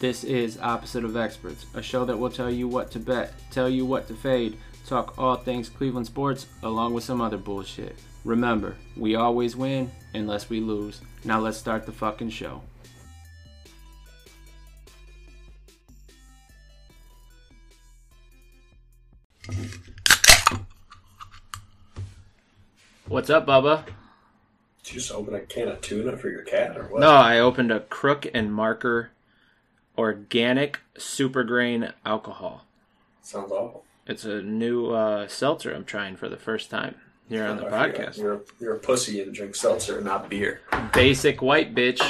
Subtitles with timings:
[0.00, 3.68] This is Opposite of Experts, a show that will tell you what to bet, tell
[3.68, 7.98] you what to fade, talk all things Cleveland sports, along with some other bullshit.
[8.24, 11.00] Remember, we always win unless we lose.
[11.24, 12.62] Now let's start the fucking show.
[23.08, 23.84] What's up, Bubba?
[24.84, 27.00] Did you just open a can of tuna for your cat or what?
[27.00, 29.10] No, I opened a Crook and Marker
[29.98, 32.64] organic super grain alcohol.
[33.20, 33.84] Sounds awful.
[34.06, 36.94] It's a new uh, seltzer I'm trying for the first time
[37.28, 38.16] here on the podcast.
[38.16, 40.60] You're, you're a pussy and drink seltzer, not beer.
[40.94, 42.00] Basic white bitch.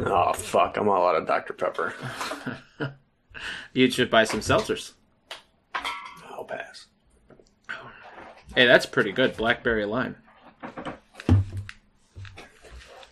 [0.00, 0.76] Oh, fuck.
[0.76, 1.54] I'm all out of Dr.
[1.54, 1.94] Pepper.
[3.72, 4.94] You should buy some seltzers.
[6.28, 6.86] I'll pass.
[8.54, 9.36] Hey, that's pretty good.
[9.36, 10.16] Blackberry lime.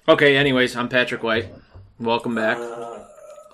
[0.09, 1.47] Okay, anyways, I'm Patrick White.
[2.01, 2.59] Welcome back.
[2.59, 2.96] Uh,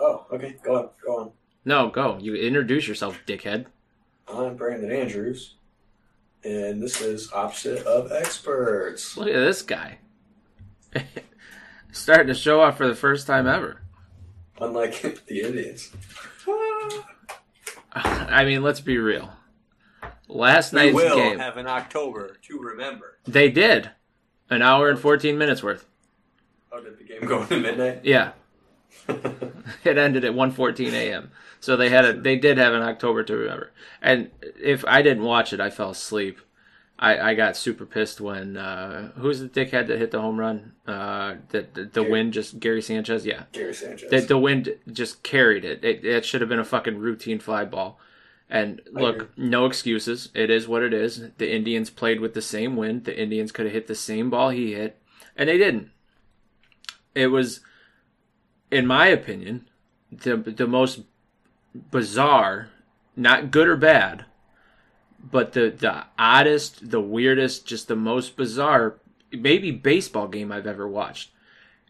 [0.03, 0.57] oh, okay.
[0.63, 0.89] Go on.
[1.05, 1.31] Go on.
[1.65, 2.19] No, go.
[2.21, 3.67] You introduce yourself, dickhead.
[4.29, 5.55] I'm Brandon Andrews,
[6.45, 9.17] and this is Opposite of Experts.
[9.17, 9.99] Look at this guy.
[11.93, 13.83] Starting to show off for the first time ever.
[14.61, 15.91] Unlike the Indians.
[17.95, 19.31] I mean, let's be real.
[20.29, 23.19] Last We night's will game, have an October to remember.
[23.27, 23.91] they did
[24.49, 25.87] an hour and 14 minutes worth.
[26.73, 28.01] Oh, did the game go to midnight?
[28.05, 28.33] Yeah,
[29.85, 31.31] it ended at 1:14 a.m.
[31.61, 33.73] So they had a they did have an October to remember.
[34.01, 36.41] And if I didn't watch it, I fell asleep.
[36.99, 40.73] I, I got super pissed when uh, who's the dickhead that hit the home run?
[40.87, 43.27] Uh, that the, the wind just Gary Sanchez.
[43.27, 44.09] Yeah, Gary Sanchez.
[44.09, 45.85] the, the wind just carried it.
[45.85, 47.99] It, it should have been a fucking routine fly ball.
[48.49, 50.29] And look, no excuses.
[50.35, 51.31] It is what it is.
[51.39, 53.05] The Indians played with the same wind.
[53.05, 55.01] The Indians could have hit the same ball he hit,
[55.37, 55.91] and they didn't.
[57.15, 57.61] It was,
[58.73, 59.69] in my opinion,
[60.11, 61.03] the the most
[61.91, 62.71] bizarre,
[63.15, 64.25] not good or bad,
[65.23, 68.99] but the the oddest, the weirdest, just the most bizarre,
[69.31, 71.31] maybe baseball game I've ever watched.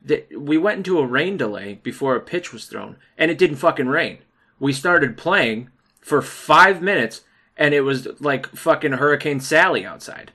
[0.05, 3.57] That we went into a rain delay before a pitch was thrown, and it didn't
[3.57, 4.19] fucking rain.
[4.59, 7.21] We started playing for five minutes,
[7.57, 10.33] and it was like fucking Hurricane Sally outside.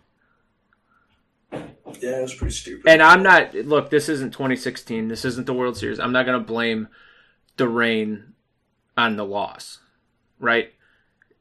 [2.00, 2.90] Yeah, it was pretty stupid.
[2.90, 5.08] And I'm not look, this isn't 2016.
[5.08, 6.00] This isn't the World Series.
[6.00, 6.88] I'm not going to blame
[7.58, 8.34] the rain
[8.98, 9.80] on the loss.
[10.40, 10.74] Right?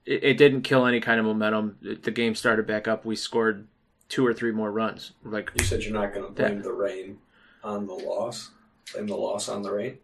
[0.05, 1.79] It, it didn't kill any kind of momentum.
[2.03, 3.05] The game started back up.
[3.05, 3.67] We scored
[4.09, 5.13] two or three more runs.
[5.25, 7.19] Like you said you're not going to blame the rain
[7.63, 8.51] on the loss.
[8.93, 9.99] Blame the loss on the rain.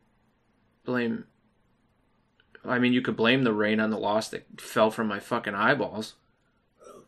[0.84, 1.24] blame
[2.64, 5.54] I mean, you could blame the rain on the loss that fell from my fucking
[5.54, 6.14] eyeballs.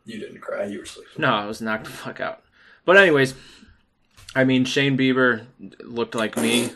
[0.05, 0.65] You didn't cry.
[0.65, 1.13] You were sleeping.
[1.19, 2.43] No, I was knocked the fuck out.
[2.85, 3.35] But anyways,
[4.35, 5.47] I mean Shane Bieber
[5.81, 6.73] looked like me.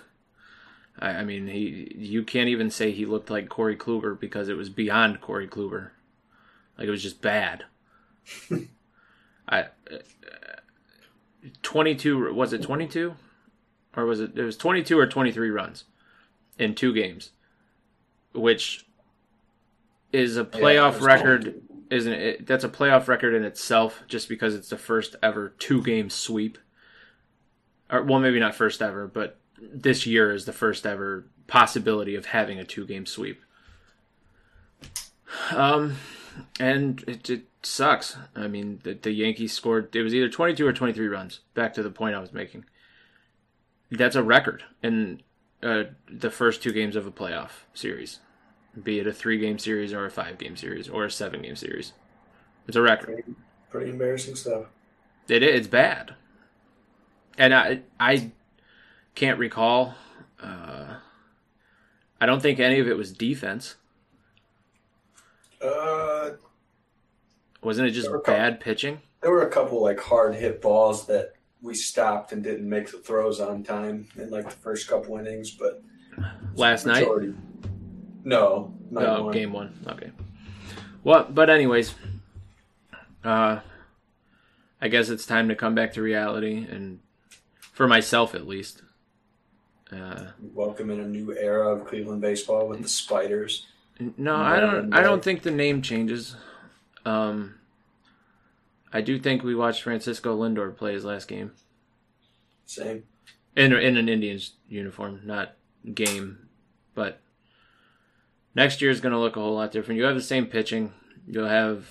[0.99, 4.57] I, I mean he you can't even say he looked like Corey Kluber because it
[4.57, 5.91] was beyond Corey Kluber.
[6.77, 7.65] Like it was just bad.
[9.49, 9.67] I uh,
[11.63, 13.17] twenty two was it twenty two?
[13.97, 15.85] Or was it it was twenty two or twenty three runs
[16.59, 17.31] in two games.
[18.33, 18.87] Which
[20.13, 22.47] is a playoff was record isn't it?
[22.47, 26.59] That's a playoff record in itself, just because it's the first ever two game sweep.
[27.91, 32.27] Or well, maybe not first ever, but this year is the first ever possibility of
[32.27, 33.41] having a two game sweep.
[35.51, 35.97] Um,
[36.61, 38.17] and it, it sucks.
[38.37, 39.95] I mean, the, the Yankees scored.
[39.95, 41.41] It was either twenty two or twenty three runs.
[41.55, 42.65] Back to the point I was making.
[43.91, 45.23] That's a record in
[45.63, 48.21] uh, the first two games of a playoff series
[48.85, 51.57] be it a three game series or a five game series or a seven game
[51.57, 51.93] series.
[52.67, 53.07] It's a record.
[53.15, 53.35] Pretty,
[53.71, 54.67] pretty embarrassing stuff.
[55.29, 56.15] It it's bad,
[57.37, 58.31] and I I
[59.15, 59.95] can't recall.
[60.43, 60.95] Uh,
[62.21, 63.77] I don't think any of it was defense.
[65.63, 66.31] Uh,
[67.63, 69.01] Wasn't it just a couple- bad pitching?
[69.21, 72.99] there were a couple like hard hit balls that we stopped and didn't make the
[72.99, 75.83] throws on time in like the first couple innings, but
[76.55, 77.07] Last night?
[78.25, 79.33] No, Oh, one.
[79.33, 79.73] game one.
[79.87, 80.11] Okay.
[81.05, 81.95] Well, but anyways,
[83.25, 83.61] uh,
[84.81, 87.01] I guess it's time to come back to reality, and
[87.61, 88.83] for myself at least.
[89.93, 93.67] Uh, Welcome in a new era of Cleveland baseball with the Spiders.
[94.17, 94.93] No, I don't.
[94.93, 96.37] I don't think the name changes.
[97.07, 97.55] Um,
[98.93, 101.53] I do think we watched Francisco Lindor play his last game
[102.67, 103.05] Same.
[103.57, 105.53] in in an Indians uniform, not
[105.95, 106.49] game,
[106.95, 107.21] but
[108.55, 109.99] next year is going to look a whole lot different.
[109.99, 110.93] You have the same pitching.
[111.27, 111.87] You'll have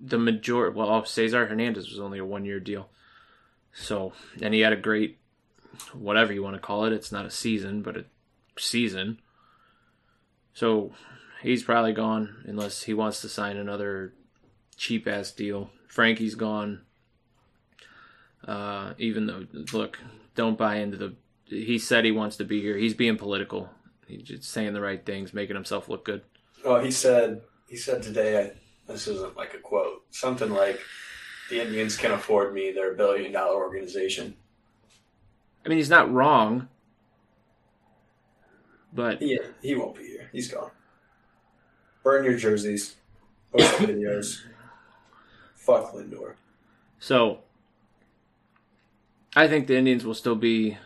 [0.00, 0.70] the major.
[0.70, 2.88] Well, Cesar Hernandez was only a one year deal,
[3.72, 5.18] so and he had a great,
[5.92, 6.92] whatever you want to call it.
[6.92, 8.04] It's not a season, but a
[8.58, 9.20] season.
[10.54, 10.92] So
[11.42, 14.14] he's probably gone unless he wants to sign another
[14.76, 15.70] cheap ass deal.
[15.88, 16.82] Frankie's gone.
[18.46, 19.98] Uh, even though, look,
[20.34, 21.14] don't buy into the.
[21.46, 22.76] He said he wants to be here.
[22.76, 23.70] He's being political.
[24.06, 26.22] He's just saying the right things, making himself look good.
[26.64, 28.40] Well, he said he said today.
[28.40, 28.52] I,
[28.92, 30.04] this isn't like a quote.
[30.10, 30.80] Something like,
[31.50, 32.70] "The Indians can afford me.
[32.72, 34.36] They're a billion dollar organization."
[35.64, 36.68] I mean, he's not wrong,
[38.92, 40.28] but Yeah, he won't be here.
[40.32, 40.70] He's gone.
[42.04, 42.94] Burn your jerseys.
[43.52, 44.42] Post videos.
[45.56, 46.34] Fuck Lindor.
[47.00, 47.40] so
[49.34, 50.78] I think the Indians will still be.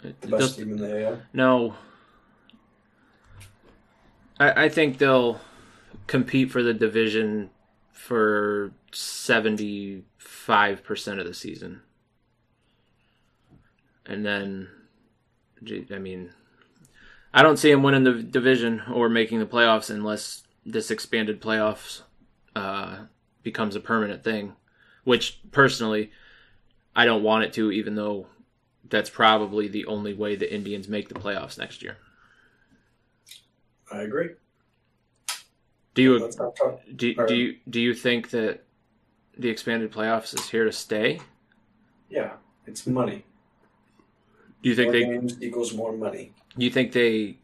[0.00, 1.22] The best team in the AL.
[1.34, 1.74] No.
[4.38, 5.40] I, I think they'll
[6.06, 7.50] compete for the division
[7.92, 10.02] for 75%
[11.18, 11.82] of the season.
[14.06, 14.68] And then,
[15.92, 16.30] I mean,
[17.34, 22.02] I don't see them winning the division or making the playoffs unless this expanded playoffs
[22.56, 23.00] uh,
[23.42, 24.54] becomes a permanent thing,
[25.04, 26.10] which personally,
[26.96, 28.26] I don't want it to, even though
[28.88, 31.98] that's probably the only way the Indians make the playoffs next year.
[33.92, 34.30] I agree.
[35.94, 36.80] Do you Let's not talk.
[36.94, 38.64] do, do you do you think that
[39.36, 41.20] the expanded playoffs is here to stay?
[42.08, 42.32] Yeah,
[42.66, 43.24] it's money.
[44.62, 46.32] Do you think more they games equals more money.
[46.56, 47.38] do you think they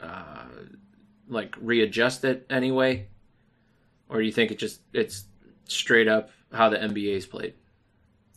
[0.00, 0.46] uh,
[1.28, 3.06] like readjust it anyway,
[4.08, 5.24] or do you think it just it's
[5.66, 7.54] straight up how the NBA's played?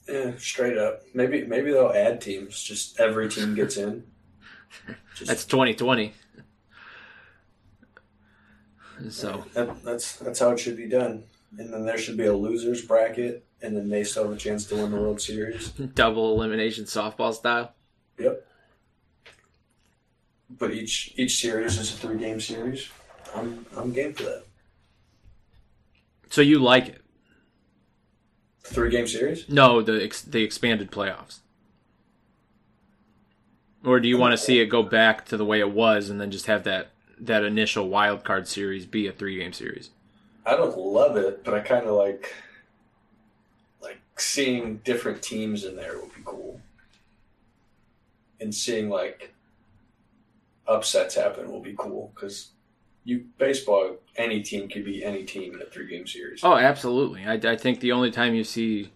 [0.07, 1.01] Yeah, straight up.
[1.13, 2.61] Maybe maybe they'll add teams.
[2.61, 4.03] Just every team gets in.
[5.15, 6.13] Just, That's twenty twenty.
[9.09, 11.24] So that, that's that's how it should be done.
[11.57, 14.65] And then there should be a losers bracket, and then they still have a chance
[14.68, 15.69] to win the World Series.
[15.95, 17.74] double elimination softball style.
[18.18, 18.48] Yep.
[20.50, 22.89] But each each series is a three game series.
[23.36, 24.45] I'm I'm game for that.
[26.30, 27.01] So you like it?
[28.63, 29.50] Three game series?
[29.50, 31.39] No, the ex- the expanded playoffs.
[33.83, 36.21] Or do you want to see it go back to the way it was and
[36.21, 36.90] then just have that
[37.21, 39.91] that initial wild card series be a three game series?
[40.45, 42.33] I don't love it, but I kind of like
[43.81, 46.59] like seeing different teams in there would be cool,
[48.39, 49.33] and seeing like
[50.68, 52.51] upsets happen will be cool because
[53.03, 56.44] you baseball any team could be any team in a three game series.
[56.44, 57.25] Oh, absolutely.
[57.25, 58.91] I, I think the only time you see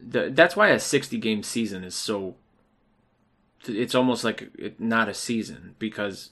[0.00, 2.36] the, that's why a 60 game season is so
[3.66, 6.30] it's almost like it, not a season because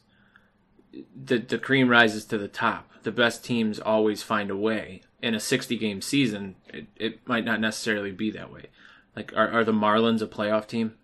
[0.92, 2.90] the the cream rises to the top.
[3.02, 5.02] The best teams always find a way.
[5.22, 8.66] In a 60 game season, it, it might not necessarily be that way.
[9.14, 10.94] Like are are the Marlins a playoff team?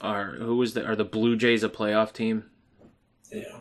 [0.00, 2.44] Are who is the are the Blue Jays a playoff team?
[3.32, 3.60] Yeah,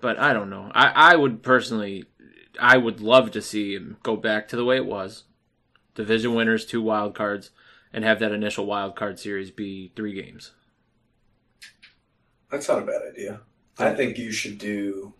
[0.00, 0.70] but I don't know.
[0.74, 2.04] I, I would personally,
[2.60, 5.24] I would love to see him go back to the way it was,
[5.94, 7.50] division winners, two wild cards,
[7.92, 10.52] and have that initial wild card series be three games.
[12.50, 13.40] That's not a bad idea.
[13.78, 15.12] I think you should do.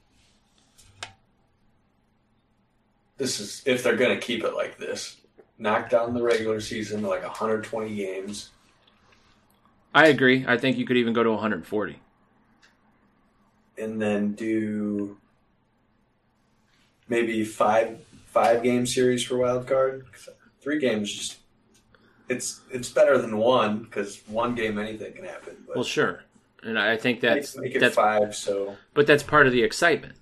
[3.17, 5.17] This is if they're going to keep it like this.
[5.59, 8.51] Knock down the regular season to like 120 games.
[9.95, 10.45] I agree.
[10.47, 12.01] I think you could even go to 140.
[13.77, 15.17] and then do
[17.09, 20.07] maybe five five game series for wild card.
[20.61, 21.37] Three games just
[22.29, 25.57] it's it's better than one because one game anything can happen.
[25.67, 26.23] But Well, sure,
[26.63, 28.35] and I think that's make, make it that's five.
[28.35, 30.15] So but that's part of the excitement.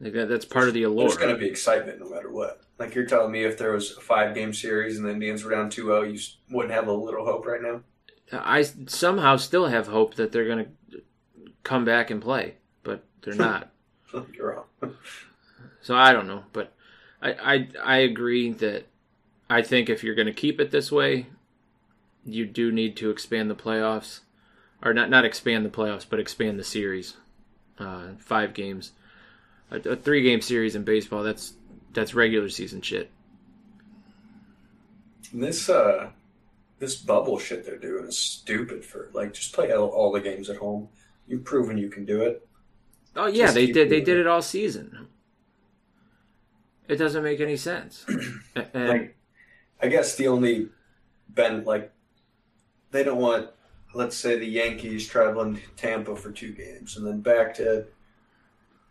[0.00, 1.08] Like that, that's part of the allure.
[1.08, 2.62] there's going to be excitement no matter what.
[2.78, 5.50] Like you're telling me, if there was a five game series and the Indians were
[5.50, 6.20] down 2-0, you
[6.54, 7.80] wouldn't have a little hope right now.
[8.32, 11.02] I somehow still have hope that they're going to
[11.64, 13.70] come back and play, but they're not.
[14.34, 14.94] you're wrong.
[15.80, 16.72] So I don't know, but
[17.20, 18.86] I I, I agree that
[19.50, 21.26] I think if you're going to keep it this way,
[22.24, 24.20] you do need to expand the playoffs,
[24.82, 27.16] or not not expand the playoffs, but expand the series.
[27.78, 28.92] Uh, five games,
[29.70, 31.22] a, a three game series in baseball.
[31.22, 31.54] That's
[31.92, 33.10] that's regular season shit.
[35.32, 36.10] And this uh
[36.78, 38.84] this bubble shit they're doing is stupid.
[38.84, 40.88] For like, just play all, all the games at home.
[41.26, 42.46] You've proven you can do it.
[43.16, 43.90] Oh yeah, Just they did.
[43.90, 44.20] They did it.
[44.20, 45.08] it all season.
[46.88, 48.04] It doesn't make any sense.
[48.74, 49.16] And- like
[49.80, 50.68] I guess the only
[51.28, 51.92] ben like
[52.90, 53.50] they don't want
[53.94, 57.86] let's say the Yankees traveling to Tampa for two games and then back to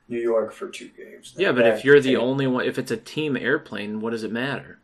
[0.10, 1.34] New York for two games.
[1.38, 2.25] yeah, but if you're the Tampa.
[2.25, 4.80] only one, if it's a team airplane, what does it matter?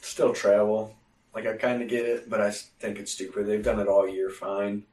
[0.00, 0.96] still travel.
[1.34, 3.46] Like I kind of get it, but I think it's stupid.
[3.46, 4.84] They've done it all year, fine.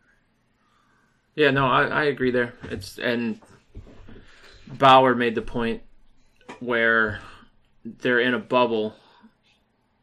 [1.33, 2.53] Yeah, no, I, I agree there.
[2.63, 3.39] It's and
[4.67, 5.81] Bauer made the point
[6.59, 7.21] where
[7.83, 8.95] they're in a bubble,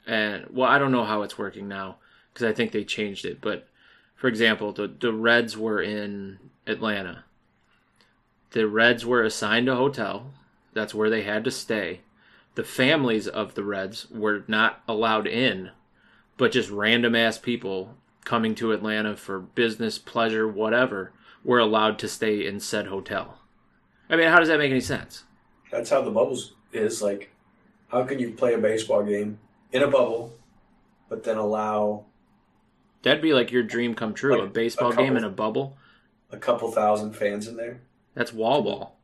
[0.07, 1.97] and well, I don't know how it's working now
[2.33, 3.41] because I think they changed it.
[3.41, 3.69] But
[4.15, 7.25] for example, the the Reds were in Atlanta.
[8.53, 10.33] The Reds were assigned a hotel.
[10.73, 12.01] That's where they had to stay.
[12.55, 15.71] The families of the Reds were not allowed in,
[16.37, 21.12] but just random ass people coming to Atlanta for business, pleasure, whatever,
[21.43, 23.39] were allowed to stay in said hotel.
[24.09, 25.25] I mean, how does that make any sense?
[25.71, 27.03] That's how the bubbles is.
[27.03, 27.31] Like,
[27.89, 29.39] how can you play a baseball game
[29.73, 30.35] in a bubble,
[31.09, 32.05] but then allow
[33.02, 34.38] That'd be like your dream come true.
[34.38, 35.76] Like a baseball a couple- game in a bubble.
[36.30, 37.80] a couple thousand fans in there?
[38.14, 38.99] That's wall ball.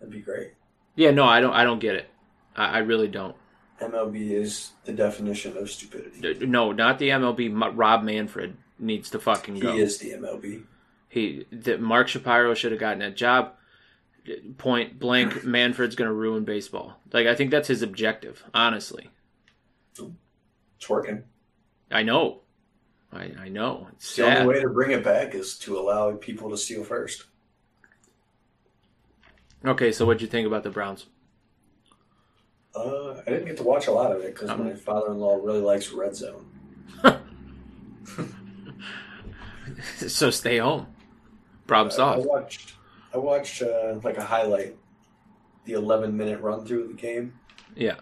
[0.00, 0.52] That'd be great.
[0.96, 1.52] Yeah, no, I don't.
[1.52, 2.08] I don't get it.
[2.56, 3.36] I, I really don't.
[3.80, 6.46] MLB is the definition of stupidity.
[6.46, 7.46] No, not the MLB.
[7.50, 9.72] M- Rob Manfred needs to fucking go.
[9.74, 10.64] He is the MLB.
[11.08, 13.54] He that Mark Shapiro should have gotten that job.
[14.58, 16.94] Point blank, Manfred's going to ruin baseball.
[17.12, 18.44] Like I think that's his objective.
[18.54, 19.10] Honestly,
[19.98, 21.24] It's working.
[21.90, 22.41] I know.
[23.12, 23.88] I I know.
[23.92, 27.24] It's the only way to bring it back is to allow people to steal first.
[29.64, 31.06] Okay, so what'd you think about the Browns?
[32.74, 35.60] Uh, I didn't get to watch a lot of it because Um, my father-in-law really
[35.60, 36.46] likes Red Zone.
[39.98, 40.86] so stay home.
[41.66, 42.26] Problem I solved.
[42.26, 42.74] watched.
[43.14, 44.74] I watched uh, like a highlight,
[45.66, 47.34] the 11-minute run through of the game.
[47.76, 47.96] Yeah.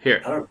[0.00, 0.50] Here, I don't.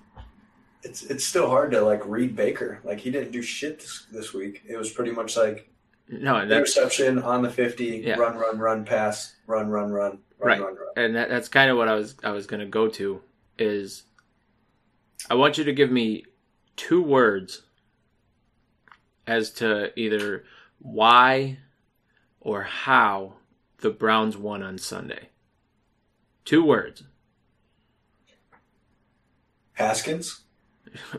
[0.83, 2.79] It's it's still hard to like read Baker.
[2.83, 4.63] Like he didn't do shit this, this week.
[4.67, 5.69] It was pretty much like
[6.09, 8.15] no, interception on the 50, Yeah.
[8.15, 10.59] run, run, run, pass, run, run, run, run, Right.
[10.61, 10.87] run, run.
[10.97, 13.21] and that, that's kind of what I was I was gonna go to
[13.57, 14.03] is
[15.29, 16.25] I want you to give me
[16.75, 17.61] two words
[19.25, 20.43] as to either
[20.79, 21.59] why
[22.41, 23.35] or how
[23.77, 25.29] the Browns won on Sunday.
[26.43, 27.03] Two words.
[29.73, 30.42] Haskins?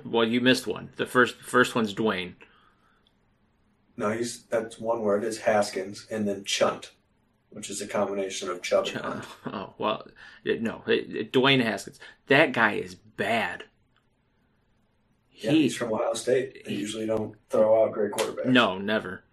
[0.05, 0.91] Well, you missed one.
[0.97, 2.35] The first first one's Dwayne.
[3.97, 6.93] No, he's that's one word is Haskins, and then Chunt,
[7.51, 10.07] which is a combination of Chubb and Oh well,
[10.45, 11.99] it- no, it, it- Dwayne Haskins.
[12.27, 13.65] That guy is bad.
[15.33, 16.65] Yeah, He he's from Ohio State.
[16.65, 18.47] They usually don't throw out great quarterbacks.
[18.47, 19.25] No, never.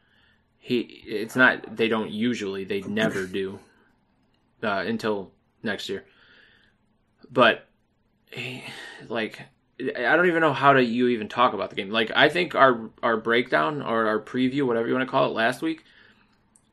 [0.57, 0.79] He.
[1.05, 1.75] It's not.
[1.75, 2.63] They don't usually.
[2.65, 3.59] They never do.
[4.63, 5.31] Uh, until
[5.63, 6.05] next year.
[7.31, 7.67] But,
[8.33, 8.61] eh,
[9.07, 9.41] like,
[9.97, 11.89] I don't even know how to you even talk about the game.
[11.89, 15.33] Like, I think our our breakdown or our preview, whatever you want to call it,
[15.33, 15.83] last week.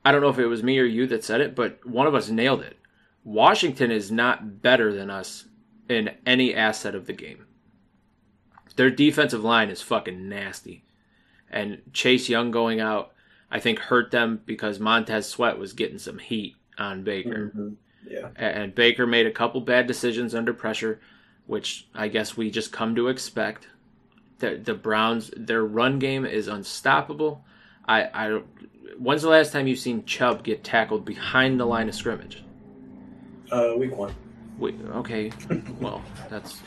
[0.05, 2.15] I don't know if it was me or you that said it, but one of
[2.15, 2.79] us nailed it.
[3.25, 5.47] Washington is not better than us
[5.89, 7.45] in any asset of the game.
[8.77, 10.85] Their defensive line is fucking nasty
[11.51, 13.13] and Chase Young going out,
[13.51, 17.77] I think hurt them because Montez Sweat was getting some heat on Baker, Mhm.
[18.09, 18.29] Yeah.
[18.37, 21.01] And Baker made a couple bad decisions under pressure,
[21.49, 23.67] which I guess we just come to expect.
[24.39, 27.43] The the Browns, their run game is unstoppable.
[27.89, 28.43] I I.
[28.99, 32.45] When's the last time you've seen Chubb get tackled behind the line of scrimmage?
[33.51, 34.15] Uh, week one.
[34.59, 35.33] Wait, okay,
[35.81, 36.61] well that's.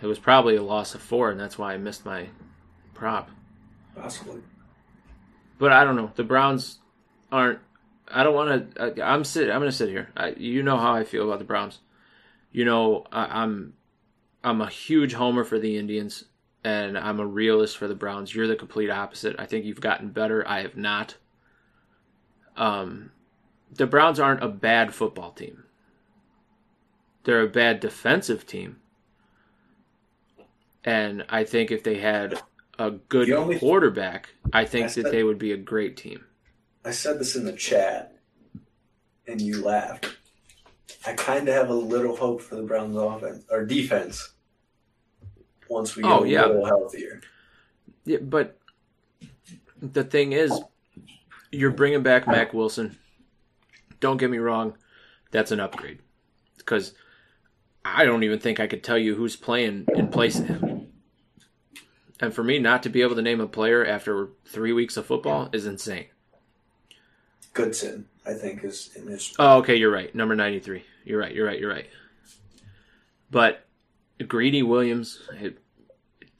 [0.00, 2.28] It was probably a loss of four, and that's why I missed my
[2.94, 3.28] prop.
[3.94, 4.40] Possibly.
[5.58, 6.10] But I don't know.
[6.14, 6.78] The Browns
[7.30, 7.58] aren't.
[8.08, 9.04] I don't want to.
[9.04, 9.50] I'm sit.
[9.50, 10.10] I'm going to sit here.
[10.16, 11.80] I, you know how I feel about the Browns.
[12.52, 13.74] You know I, I'm.
[14.42, 16.24] I'm a huge homer for the Indians,
[16.64, 18.34] and I'm a realist for the Browns.
[18.34, 19.36] You're the complete opposite.
[19.38, 20.48] I think you've gotten better.
[20.48, 21.16] I have not.
[22.56, 23.12] Um,
[23.70, 25.64] the Browns aren't a bad football team.
[27.24, 28.76] They're a bad defensive team.
[30.84, 32.40] And I think if they had
[32.78, 36.24] a good The quarterback, I think I that they would be a great team.
[36.82, 38.16] I said this in the chat,
[39.26, 40.16] and you laughed.
[41.06, 44.32] I kind of have a little hope for the Browns' offense or defense
[45.68, 47.20] once we oh, get Oh, a little healthier.
[48.04, 48.58] Yeah, but
[49.80, 50.52] the thing is,
[51.50, 52.98] you're bringing back Mack Wilson.
[54.00, 54.76] Don't get me wrong,
[55.30, 56.00] that's an upgrade
[56.56, 56.94] because
[57.84, 60.88] I don't even think I could tell you who's playing in place of him.
[62.20, 65.06] And for me, not to be able to name a player after three weeks of
[65.06, 66.06] football is insane.
[67.54, 69.34] Goodson, I think, is in this.
[69.38, 70.14] Oh, okay, you're right.
[70.14, 70.84] Number 93.
[71.04, 71.86] You're right, you're right, you're right.
[73.30, 73.64] But
[74.26, 75.58] Greedy Williams, it,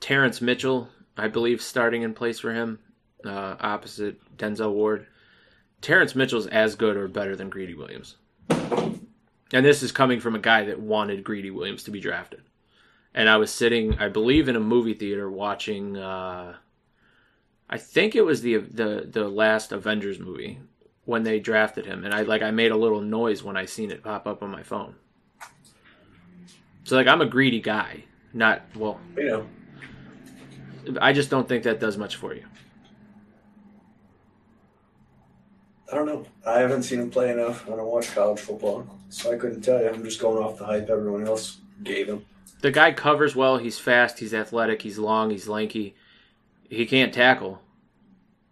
[0.01, 2.79] Terrance Mitchell, I believe, starting in place for him,
[3.25, 5.07] uh, opposite Denzel Ward.
[5.81, 8.17] Terrance Mitchell's as good or better than Greedy Williams.
[8.51, 12.43] And this is coming from a guy that wanted Greedy Williams to be drafted.
[13.15, 15.97] and I was sitting, I believe, in a movie theater watching.
[15.97, 16.55] Uh,
[17.69, 20.61] I think it was the the the last Avengers movie
[21.11, 23.91] when they drafted him, and I like I made a little noise when I seen
[23.91, 24.95] it pop up on my phone.
[26.85, 29.01] So like I'm a greedy guy, not well.
[29.17, 32.45] You know, I just don't think that does much for you.
[35.93, 36.25] I don't know.
[36.47, 37.67] I haven't seen him play enough.
[37.67, 39.89] I don't watch college football, so I couldn't tell you.
[39.89, 42.25] I'm just going off the hype everyone else gave him.
[42.61, 43.59] The guy covers well.
[43.59, 44.21] He's fast.
[44.21, 44.83] He's athletic.
[44.83, 45.31] He's long.
[45.31, 45.97] He's lanky.
[46.69, 47.61] He can't tackle,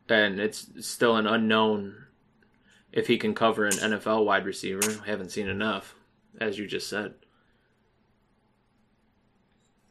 [0.08, 2.06] and it's still an unknown
[2.98, 4.82] if he can cover an NFL wide receiver.
[5.02, 5.94] I haven't seen enough,
[6.40, 7.14] as you just said.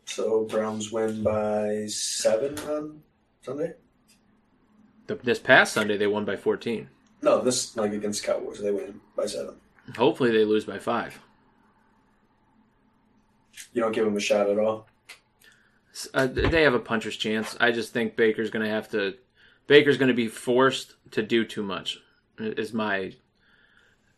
[0.05, 3.01] So Browns win by seven on
[3.41, 3.73] Sunday.
[5.07, 6.89] The, this past Sunday, they won by 14.
[7.21, 9.55] No, this like against Cowboys, they win by seven.
[9.95, 11.17] Hopefully, they lose by five.
[13.73, 14.87] You don't give them a shot at all.
[16.13, 17.55] Uh, they have a puncher's chance.
[17.59, 19.15] I just think Baker's going to have to.
[19.65, 21.99] Baker's going to be forced to do too much.
[22.39, 23.13] Is my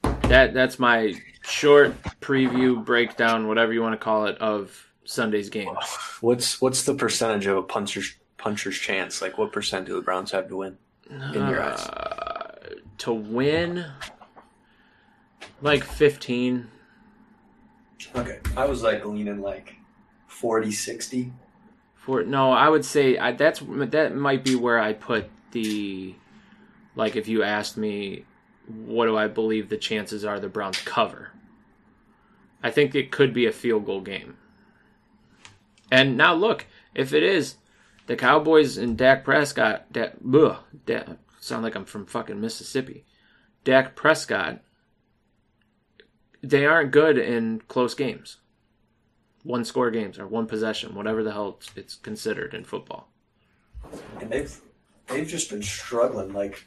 [0.03, 5.69] that that's my short preview breakdown, whatever you want to call it, of Sunday's game.
[6.21, 9.21] What's what's the percentage of a puncher's puncher's chance?
[9.21, 10.77] Like, what percent do the Browns have to win?
[11.09, 13.85] In your eyes, Uh, to win,
[15.61, 16.67] like fifteen.
[18.15, 19.75] Okay, I was like leaning like
[20.27, 21.33] 40, 60.
[21.95, 26.15] For no, I would say I, that's that might be where I put the
[27.00, 28.25] like if you asked me
[28.68, 31.32] what do I believe the chances are the Browns cover.
[32.62, 34.38] I think it could be a field goal game.
[35.91, 37.56] And now look, if it is,
[38.06, 41.08] the Cowboys and Dak Prescott, Dak, ugh, Dak,
[41.39, 43.06] sound like I'm from fucking Mississippi.
[43.63, 44.60] Dak Prescott,
[46.44, 48.38] they aren't good in close games
[49.43, 53.10] one score games or one possession, whatever the hell it's, it's considered in football.
[54.19, 54.62] And they've
[55.08, 56.34] they've just been struggling.
[56.34, 56.65] Like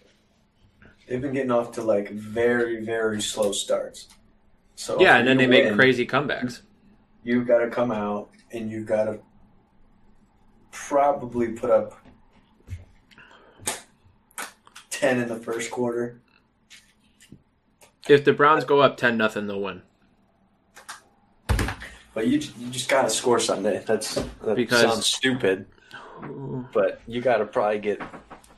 [1.06, 4.08] they've been getting off to like very, very slow starts.
[4.74, 6.62] So Yeah, and then they make crazy comebacks.
[7.24, 9.20] You've gotta come out and you've gotta
[10.70, 11.98] probably put up
[14.90, 16.20] ten in the first quarter.
[18.08, 19.82] If the Browns go up ten nothing, they'll win.
[22.14, 23.82] But you you just gotta score Sunday.
[23.86, 25.66] that's that Because- sounds stupid,
[26.72, 28.02] but you got to probably get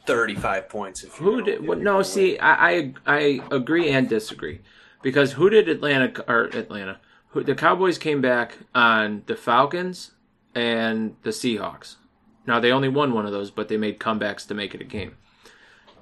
[0.06, 1.02] thirty-five points.
[1.04, 1.66] If Who did?
[1.66, 4.60] Well, no, see, I, I I agree and disagree
[5.02, 7.00] because who did Atlanta or Atlanta?
[7.28, 10.12] Who, the Cowboys came back on the Falcons
[10.54, 11.96] and the Seahawks.
[12.46, 14.84] Now they only won one of those, but they made comebacks to make it a
[14.84, 15.16] game.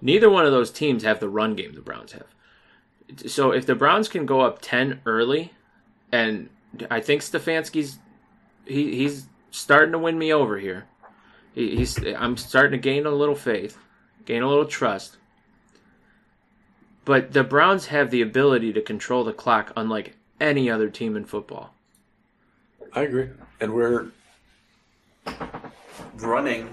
[0.00, 2.26] Neither one of those teams have the run game the Browns have.
[3.26, 5.52] So if the Browns can go up ten early,
[6.10, 6.48] and
[6.90, 7.98] I think Stefanski's
[8.66, 10.86] he, he's starting to win me over here.
[11.54, 13.78] He, he's I'm starting to gain a little faith,
[14.24, 15.16] gain a little trust.
[17.04, 21.24] But the Browns have the ability to control the clock unlike any other team in
[21.24, 21.74] football.
[22.92, 23.30] I agree,
[23.60, 24.08] and we're
[26.16, 26.68] running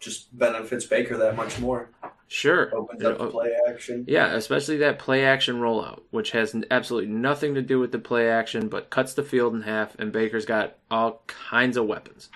[0.00, 1.90] just benefits Baker that much more.
[2.28, 2.74] Sure.
[2.74, 4.04] Opens up the uh, play action.
[4.06, 8.28] Yeah, especially that play action rollout, which has absolutely nothing to do with the play
[8.30, 12.28] action, but cuts the field in half, and Baker's got all kinds of weapons.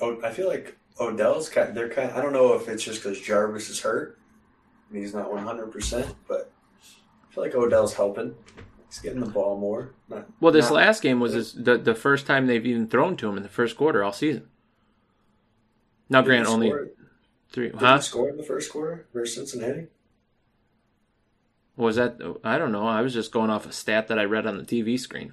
[0.00, 1.76] Oh, I feel like Odell's kind.
[1.76, 2.10] They're kind.
[2.10, 4.18] Of, I don't know if it's just because Jarvis is hurt.
[4.90, 6.50] and He's not one hundred percent, but
[6.82, 8.34] I feel like Odell's helping.
[8.88, 9.92] He's getting the ball more.
[10.08, 13.16] Not, Well, this not- last game was his, the the first time they've even thrown
[13.16, 14.48] to him in the first quarter all season.
[16.08, 16.88] Now, Grant only score-
[17.50, 17.68] three.
[17.70, 17.98] Did Huh?
[18.00, 19.88] score in the first quarter versus Cincinnati?
[21.76, 22.18] Was that?
[22.44, 22.86] I don't know.
[22.86, 25.32] I was just going off a stat that I read on the TV screen.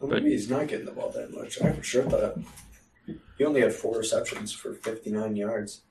[0.00, 1.60] Well, But- maybe he's not getting the ball that much.
[1.62, 2.38] I for sure thought
[3.38, 5.82] he only had four receptions for fifty nine yards.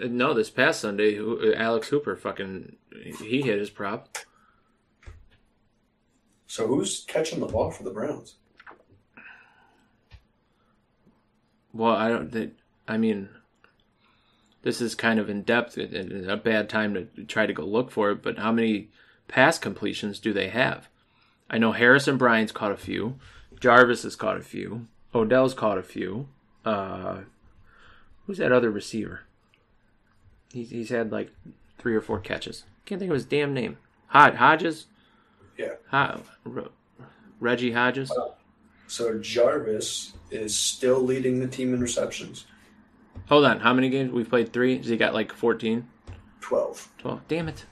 [0.00, 2.76] Uh, No, this past Sunday, uh, Alex Hooper fucking
[3.20, 4.18] he hit his prop.
[6.46, 8.36] So who's catching the ball for the Browns?
[11.72, 12.54] Well, I don't think.
[12.86, 13.28] I mean,
[14.62, 17.64] this is kind of in depth and and a bad time to try to go
[17.64, 18.22] look for it.
[18.22, 18.90] But how many
[19.26, 20.88] pass completions do they have?
[21.50, 23.18] I know Harrison Bryant's caught a few.
[23.60, 24.86] Jarvis has caught a few.
[25.14, 26.28] Odell's caught a few.
[26.64, 27.18] Uh,
[28.26, 29.20] who's that other receiver?
[30.52, 31.30] He's he's had like
[31.78, 32.64] three or four catches.
[32.86, 33.78] Can't think of his damn name.
[34.08, 34.86] Hod Hodges.
[35.58, 35.74] Yeah.
[35.88, 36.68] Hod- Re-
[37.40, 38.12] Reggie Hodges.
[38.86, 42.46] So Jarvis is still leading the team in receptions.
[43.28, 44.52] Hold on, how many games we've played?
[44.52, 44.76] Three.
[44.76, 45.88] Has he got like 14,
[46.40, 46.88] Twelve.
[46.98, 47.26] 12?
[47.28, 47.64] Damn it.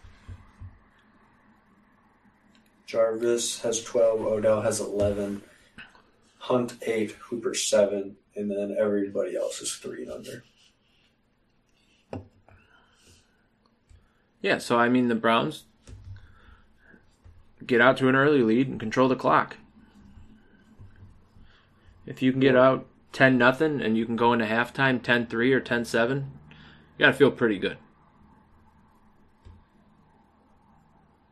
[2.86, 5.42] Jarvis has 12, Odell has 11,
[6.42, 10.44] Hunt 8, Hooper 7, and then everybody else is 3 and under.
[14.40, 15.66] Yeah, so I mean the Browns
[17.64, 19.56] get out to an early lead and control the clock.
[22.06, 25.60] If you can get out 10 nothing and you can go into halftime 10-3 or
[25.60, 26.24] 10-7, you
[26.98, 27.78] got to feel pretty good.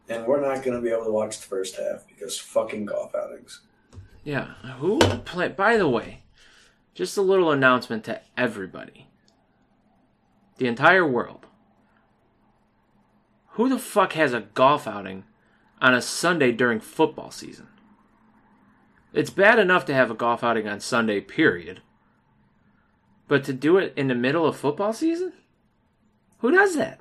[0.09, 3.13] And we're not going to be able to watch the first half because fucking golf
[3.17, 3.63] outings.
[4.25, 4.55] Yeah.
[4.79, 6.23] Who play by the way,
[6.95, 9.09] just a little announcement to everybody.
[10.59, 11.47] The entire world.
[13.55, 15.25] Who the fuck has a golf outing
[15.81, 17.67] on a Sunday during football season?
[19.13, 21.81] It's bad enough to have a golf outing on Sunday, period.
[23.27, 25.33] But to do it in the middle of football season?
[26.39, 27.01] Who does that?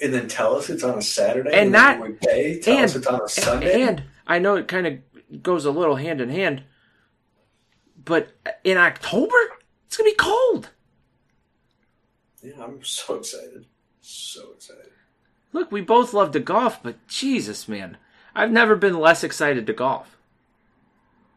[0.00, 2.60] And then tell us it's on a Saturday And then not- we pay.
[2.60, 3.82] Tell and- us it's on a Sunday.
[3.82, 4.98] And I know it kind of
[5.42, 6.62] goes a little hand in hand,
[8.04, 8.32] but
[8.64, 9.36] in October,
[9.86, 10.70] it's to be cold.
[12.42, 13.66] yeah, I'm so excited.
[14.00, 14.90] So excited.
[15.52, 17.96] Look, we both love to golf, but Jesus, man.
[18.34, 20.16] I've never been less excited to golf.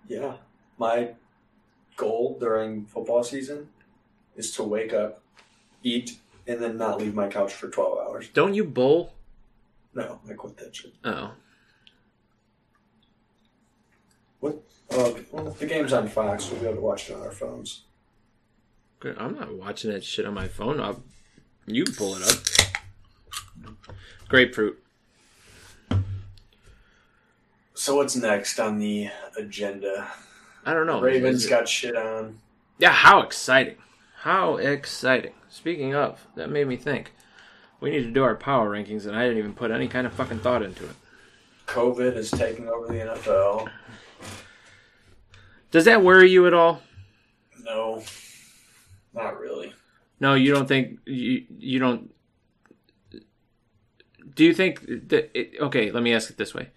[0.07, 0.33] Yeah.
[0.77, 1.11] My
[1.97, 3.69] goal during football season
[4.35, 5.21] is to wake up,
[5.83, 8.29] eat, and then not leave my couch for 12 hours.
[8.33, 9.13] Don't you bowl?
[9.93, 10.93] No, I quit that shit.
[11.03, 11.31] Oh.
[14.41, 14.61] What?
[14.91, 16.51] Well, the game's on Fox.
[16.51, 17.83] We'll be able to watch it on our phones.
[18.99, 19.15] Good.
[19.17, 20.81] I'm not watching that shit on my phone.
[20.81, 21.01] I'll,
[21.65, 23.73] you can pull it up.
[24.27, 24.77] Grapefruit.
[27.73, 30.11] So what's next on the agenda?
[30.65, 31.01] I don't know.
[31.01, 32.37] Ravens got shit on.
[32.77, 33.77] Yeah, how exciting.
[34.19, 35.33] How exciting.
[35.49, 37.13] Speaking of, that made me think.
[37.79, 40.13] We need to do our power rankings, and I didn't even put any kind of
[40.13, 40.95] fucking thought into it.
[41.65, 43.69] COVID is taking over the NFL.
[45.71, 46.81] Does that worry you at all?
[47.63, 48.03] No,
[49.13, 49.73] not really.
[50.19, 52.13] No, you don't think you you don't.
[54.35, 55.31] Do you think that?
[55.33, 56.69] It, okay, let me ask it this way: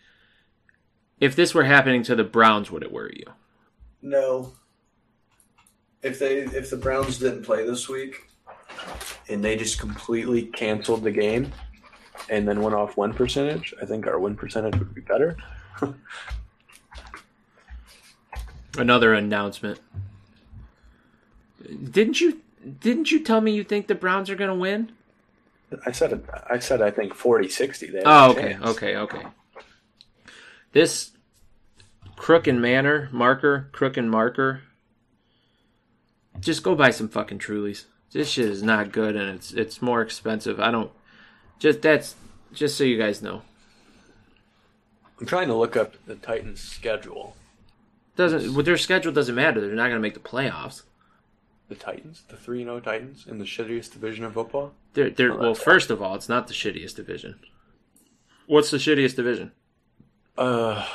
[1.20, 3.32] If this were happening to the Browns, would it worry you?
[4.00, 4.52] No.
[6.02, 8.28] If they if the Browns didn't play this week,
[9.28, 11.50] and they just completely canceled the game
[12.30, 15.36] and then went off win percentage, I think our win percentage would be better.
[18.76, 19.80] Another announcement.
[21.90, 22.40] Didn't you?
[22.80, 24.92] Didn't you tell me you think the Browns are going to win?
[25.86, 28.64] I said I said I think 40-60 they Oh, okay, chance.
[28.66, 29.22] okay, okay.
[30.72, 31.10] This
[32.16, 34.62] Crook and Manor marker, Crook and marker.
[36.40, 37.84] Just go buy some fucking Trulies.
[38.12, 40.60] This shit is not good, and it's it's more expensive.
[40.60, 40.90] I don't.
[41.58, 42.14] Just that's
[42.52, 43.42] just so you guys know.
[45.20, 47.36] I'm trying to look up the Titans schedule.
[48.16, 49.60] Doesn't with their schedule doesn't matter.
[49.60, 50.82] They're not going to make the playoffs.
[51.68, 54.72] The Titans, the 3-0 Titans in the shittiest division of football.
[54.92, 55.54] They're they're Oh, well.
[55.54, 57.36] First of all, it's not the shittiest division.
[58.46, 59.52] What's the shittiest division?
[60.36, 60.86] Uh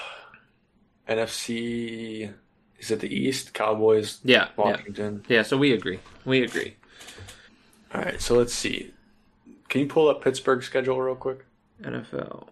[1.08, 2.32] NFC
[2.77, 3.53] is it the East?
[3.53, 5.25] Cowboys, Yeah, yeah, Washington.
[5.27, 5.41] yeah.
[5.41, 5.99] So we agree.
[6.23, 6.75] We agree.
[7.93, 8.93] All right, so let's see.
[9.67, 11.45] Can you pull up Pittsburgh's schedule real quick?
[11.82, 12.47] NFL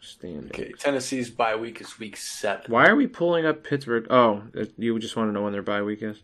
[0.00, 0.46] standing.
[0.46, 2.70] Okay, Tennessee's bye week is week seven.
[2.70, 4.06] Why are we pulling up Pittsburgh?
[4.10, 6.22] Oh, uh, you just want to know when their bye week is.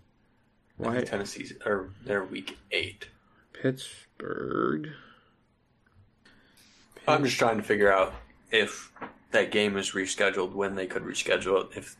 [0.76, 3.08] Why Tennessee's or they're week eight.
[3.52, 4.90] Pittsburgh?
[7.06, 8.14] I'm just trying to figure out
[8.50, 8.92] if
[9.30, 11.76] that game is rescheduled, when they could reschedule it.
[11.76, 11.96] If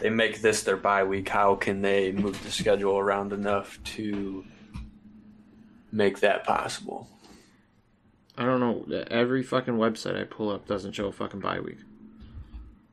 [0.00, 4.44] they make this their bye week, how can they move the schedule around enough to
[5.92, 7.08] make that possible?
[8.36, 9.04] I don't know.
[9.10, 11.78] Every fucking website I pull up doesn't show a fucking bye week.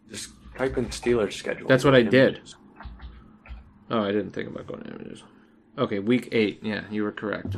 [0.10, 1.68] Just type in Steelers schedule.
[1.68, 2.42] That's what I did.
[3.90, 5.24] Oh, I didn't think about going to images.
[5.78, 6.60] Okay, week eight.
[6.64, 7.56] Yeah, you were correct.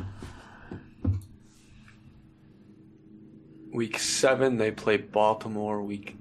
[3.72, 5.82] Week seven, they play Baltimore.
[5.82, 6.16] Week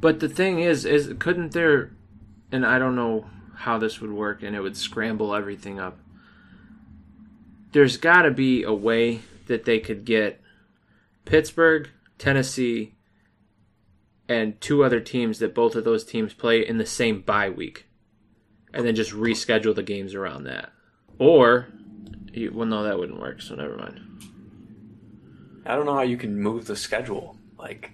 [0.00, 1.92] But the thing is, is couldn't there?
[2.52, 5.98] And I don't know how this would work, and it would scramble everything up.
[7.72, 10.40] There's got to be a way that they could get
[11.24, 12.94] Pittsburgh, Tennessee,
[14.28, 17.86] and two other teams that both of those teams play in the same bye week,
[18.74, 20.70] and then just reschedule the games around that.
[21.18, 21.68] Or,
[22.32, 23.40] you, well, no, that wouldn't work.
[23.40, 24.00] So never mind.
[25.64, 27.36] I don't know how you can move the schedule.
[27.58, 27.92] Like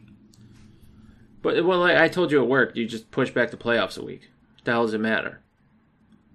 [1.40, 4.04] But well, like I told you at work, you just push back the playoffs a
[4.04, 4.30] week.
[4.56, 5.40] What the hell does it matter?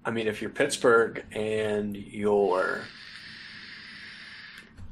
[0.04, 2.82] I mean, if you're Pittsburgh and you're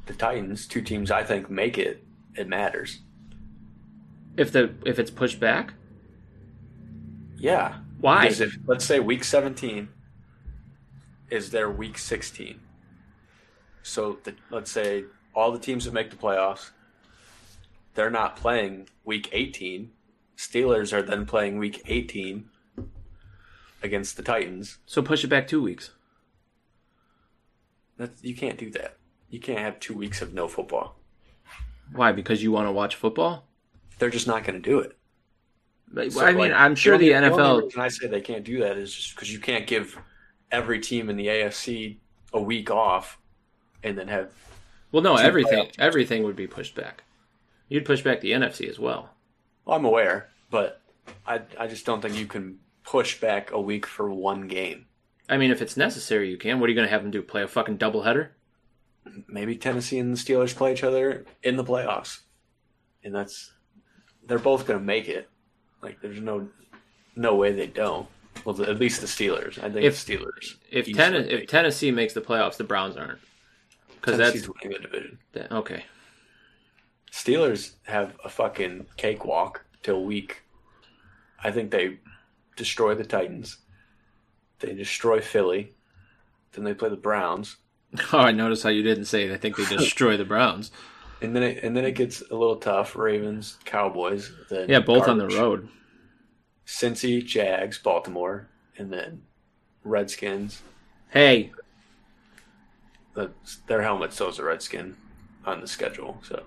[0.07, 3.01] the Titans, two teams I think make it, it matters.
[4.37, 5.75] If the if it's pushed back,
[7.37, 7.79] Yeah.
[8.01, 8.23] why?
[8.23, 9.89] Because if let's say week 17
[11.31, 12.61] is their week 16.
[13.83, 16.71] So the, let's say all the teams that make the playoffs,
[17.95, 19.91] they're not playing week 18.
[20.37, 22.49] Steelers are then playing week 18
[23.83, 24.79] against the Titans.
[24.87, 25.91] So push it back two weeks.
[27.97, 28.99] That's, you can't do that.
[29.31, 30.97] You can't have two weeks of no football.
[31.93, 32.13] Why?
[32.13, 33.47] Because you want to watch football?
[33.99, 34.97] They're just not going to do it.
[35.93, 37.63] Like, So, I mean, like, I'm sure the, only- NFL.
[37.65, 39.99] reason I say they can't do that is just because you can't give
[40.51, 41.97] every team in the AFC
[42.33, 43.19] a week off
[43.83, 44.31] and then have
[44.93, 47.03] well, no, everything everything would be pushed back.
[47.69, 49.11] You'd push back the NFC as well.
[49.65, 50.81] Well, I'm aware, but
[51.27, 54.87] I I just don't think you can push back a week for one game.
[55.29, 56.61] I mean, if it's necessary, you can.
[56.61, 57.21] What are you going to have them do?
[57.23, 58.29] Play a fucking doubleheader?
[59.29, 62.21] Maybe Tennessee and the Steelers play each other in the playoffs,
[63.05, 63.53] and that's
[64.27, 65.29] they're both going to make it.
[65.83, 66.49] Like there's no
[67.15, 68.09] no way they don't.
[68.45, 69.59] Well, at least the Steelers.
[69.63, 70.57] I think If- Steelers.
[70.71, 71.49] If ten, if.
[71.49, 73.21] Tennessee makes the playoffs, the Browns aren't.
[73.95, 75.19] Because that's winning the division.
[75.33, 75.85] that, okay.
[77.11, 80.43] Steelers have a fucking cakewalk till week.
[81.43, 81.99] I think they
[82.57, 83.59] destroy the Titans.
[84.59, 85.75] They destroy Philly.
[86.53, 87.57] Then they play the Browns.
[88.13, 89.25] Oh, I noticed how you didn't say.
[89.25, 89.33] it.
[89.33, 90.71] I think they destroy the Browns.
[91.23, 92.95] And then it and then it gets a little tough.
[92.95, 95.71] Ravens, Cowboys, then Yeah, both on the road.
[96.67, 99.23] Cincy, Jags, Baltimore, and then
[99.83, 100.61] Redskins.
[101.09, 101.53] Hey,
[103.15, 103.31] The,
[103.67, 104.95] their helmet shows the Redskin
[105.47, 106.21] on the schedule.
[106.23, 106.43] So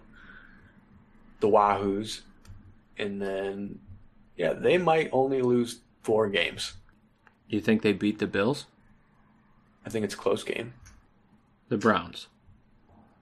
[1.39, 2.21] the Wahoos,
[2.99, 3.79] and then
[4.37, 6.73] yeah, they might only lose four games.
[7.47, 8.67] you think they beat the Bills?
[9.83, 10.73] I think it's a close game.
[11.69, 12.27] The Browns.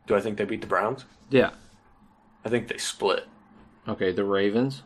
[0.08, 1.06] Do I think they beat the Browns?
[1.30, 1.52] Yeah.
[2.44, 3.28] I think they split.
[3.88, 4.84] Okay, the Ravens.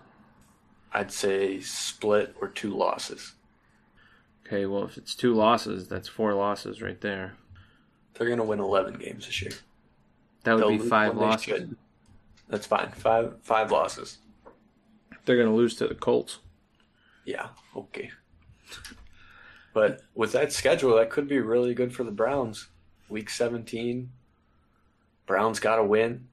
[0.93, 3.34] I'd say split or two losses.
[4.45, 7.36] Okay, well, if it's two losses, that's four losses right there.
[8.13, 9.52] They're gonna win eleven games this year.
[10.43, 11.69] That would They'll be five losses.
[12.50, 12.91] That's fine.
[12.91, 14.17] Five five losses.
[15.26, 16.39] They're going to lose to the Colts.
[17.26, 18.12] Yeah, okay.
[19.74, 22.67] But with that schedule, that could be really good for the Browns.
[23.12, 24.10] Week 17,
[25.28, 26.28] Browns got to win.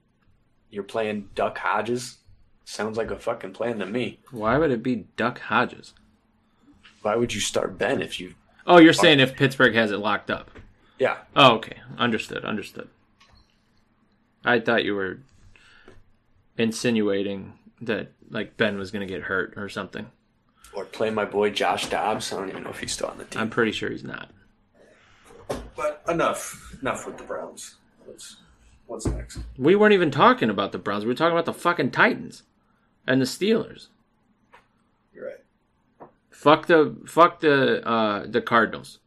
[0.71, 2.17] You're playing Duck Hodges.
[2.63, 4.19] Sounds like a fucking plan to me.
[4.31, 5.93] Why would it be Duck Hodges?
[7.01, 8.33] Why would you start Ben if you.
[8.65, 10.51] Oh, you're saying if Pittsburgh has it locked up.
[10.99, 11.77] Yeah, Oh, okay.
[11.97, 12.45] Understood.
[12.45, 12.87] Understood.
[14.45, 15.19] I thought you were
[16.57, 20.07] insinuating that like Ben was going to get hurt or something.
[20.73, 22.31] or play my boy Josh Dobbs.
[22.31, 23.41] I don't even know if he's still on the team.
[23.41, 24.29] I'm pretty sure he's not.
[25.75, 27.75] But enough, enough with the Browns.
[28.05, 28.37] What's
[28.87, 29.39] what's next?
[29.57, 31.03] We weren't even talking about the Browns.
[31.05, 32.43] We were talking about the fucking Titans
[33.07, 33.87] and the Steelers.
[35.13, 36.09] You're right.
[36.31, 38.99] Fuck the fuck the uh the Cardinals.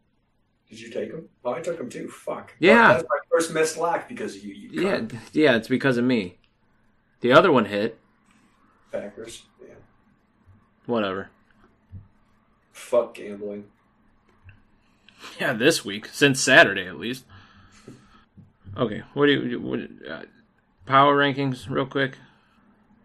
[0.69, 1.29] Did you take them?
[1.45, 2.09] Oh, I took them too.
[2.09, 2.55] Fuck.
[2.59, 2.95] Yeah.
[2.95, 4.55] That's my first missed lock because of you.
[4.55, 6.39] you Yeah, yeah, it's because of me.
[7.21, 7.99] The other one hit.
[8.91, 9.43] Packers.
[9.61, 9.75] Yeah.
[10.87, 11.29] Whatever.
[12.73, 13.65] Fuck gambling.
[15.41, 17.25] Yeah, this week since Saturday at least.
[18.77, 20.23] Okay, what do you what, uh,
[20.87, 22.17] power rankings real quick?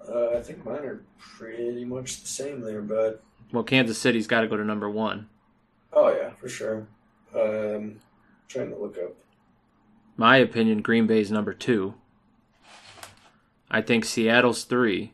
[0.08, 4.42] Uh, I think mine are pretty much the same there, but Well, Kansas City's got
[4.42, 5.28] to go to number one.
[5.94, 6.88] oh yeah, for sure.
[7.36, 7.98] Um,
[8.48, 9.16] trying to look up.
[10.16, 11.96] My opinion, Green Bay's number two.
[13.70, 15.12] I think Seattle's three,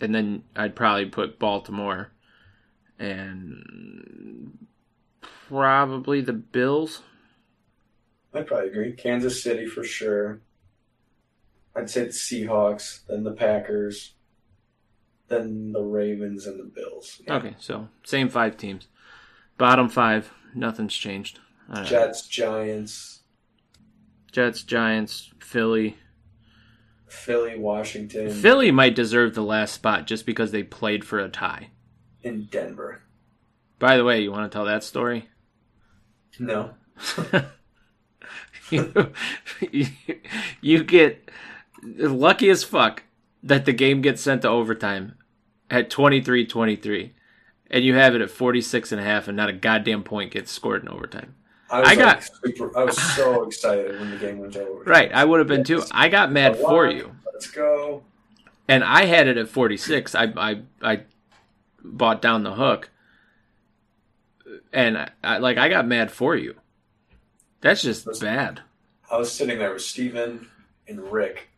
[0.00, 2.12] and then I'd probably put Baltimore,
[2.98, 4.58] and
[5.48, 7.02] probably the Bills.
[8.34, 8.92] I'd probably agree.
[8.92, 10.40] Kansas City for sure.
[11.74, 14.14] I'd say the Seahawks, then the Packers,
[15.28, 17.20] then the Ravens and the Bills.
[17.28, 18.88] Okay, so same five teams.
[19.58, 21.38] Bottom five, nothing's changed.
[21.84, 23.20] Jets, Giants,
[24.30, 25.96] Jets, Giants, Philly.
[27.06, 31.70] Philly, Washington, Philly might deserve the last spot just because they played for a tie.
[32.22, 33.02] In Denver.
[33.78, 35.28] By the way, you want to tell that story?
[36.38, 36.70] No.
[38.70, 39.12] you,
[39.70, 39.86] you,
[40.60, 41.28] you get
[41.82, 43.02] lucky as fuck
[43.42, 45.14] that the game gets sent to overtime
[45.70, 47.10] at 23-23
[47.70, 50.50] and you have it at 46 and a half and not a goddamn point gets
[50.52, 51.34] scored in overtime.
[51.70, 52.22] I, was I got- like
[52.56, 54.84] super, I was so excited when the game went over.
[54.84, 55.82] Right, I would have been too.
[55.90, 57.16] I got mad for you.
[57.32, 58.02] Let's go.
[58.68, 60.14] And I had it at 46.
[60.14, 61.00] I I I
[61.82, 62.90] bought down the hook.
[64.72, 66.54] And I, I like I got mad for you.
[67.60, 68.60] That's just bad.
[69.10, 70.48] I was sitting there with Steven
[70.88, 71.48] and Rick,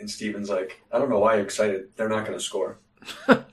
[0.00, 1.88] And Steven's like, I don't know why you're excited.
[1.96, 2.78] They're not going to score.
[3.28, 3.44] and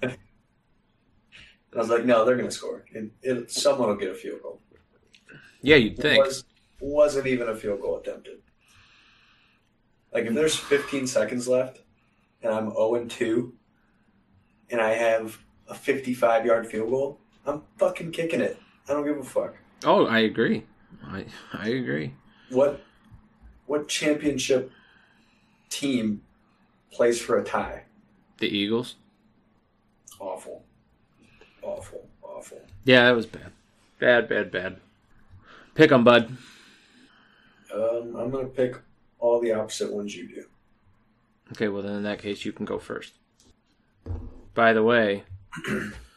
[1.73, 2.85] I was like, no, they're going to score.
[2.93, 4.61] And it, someone will get a field goal.
[5.61, 6.25] Yeah, you'd It think.
[6.25, 6.43] was,
[6.79, 8.39] wasn't even a field goal attempted.
[10.13, 11.81] Like, if there's 15 seconds left
[12.41, 13.53] and I'm 0 and 2
[14.71, 18.59] and I have a 55 yard field goal, I'm fucking kicking it.
[18.87, 19.55] I don't give a fuck.
[19.83, 20.65] Oh, I agree.
[21.05, 22.13] I I agree.
[22.49, 22.81] What
[23.65, 24.71] what championship
[25.69, 26.21] team
[26.91, 27.83] plays for a tie?
[28.37, 28.95] The Eagles.
[30.19, 30.63] Awful.
[31.61, 32.07] Awful.
[32.21, 32.61] Awful.
[32.83, 33.51] Yeah, that was bad.
[33.99, 34.77] Bad, bad, bad.
[35.75, 36.35] Pick 'em, bud.
[37.73, 38.75] Um, I'm gonna pick
[39.19, 40.45] all the opposite ones you do.
[41.53, 43.13] Okay, well then in that case you can go first.
[44.53, 45.23] By the way,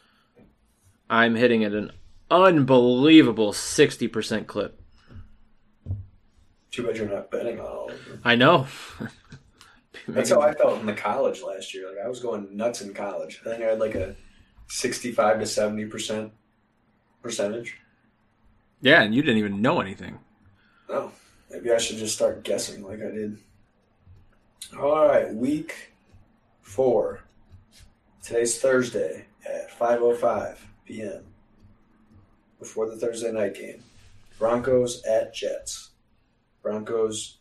[1.09, 1.91] I'm hitting at an
[2.31, 4.81] unbelievable 60% clip.
[6.71, 8.21] Too bad you're not betting on all of them.
[8.23, 8.67] I know.
[10.07, 11.87] That's how I felt in the college last year.
[11.87, 13.39] Like I was going nuts in college.
[13.45, 14.15] I think I had like a
[14.67, 16.31] sixty-five to seventy percent
[17.23, 17.77] percentage.
[18.81, 20.19] Yeah, and you didn't even know anything.
[20.89, 21.11] Oh,
[21.49, 23.37] maybe I should just start guessing like I did.
[24.79, 25.93] All right, week
[26.61, 27.21] four.
[28.21, 31.23] Today's Thursday at five oh five p.m.
[32.59, 33.83] Before the Thursday night game,
[34.39, 35.91] Broncos at Jets.
[36.61, 37.37] Broncos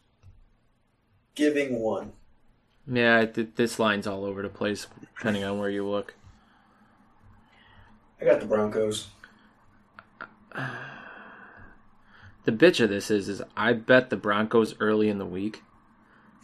[1.35, 2.13] giving one.
[2.87, 6.15] Yeah, this line's all over the place depending on where you look.
[8.21, 9.09] I got the Broncos.
[12.45, 15.63] The bitch of this is is I bet the Broncos early in the week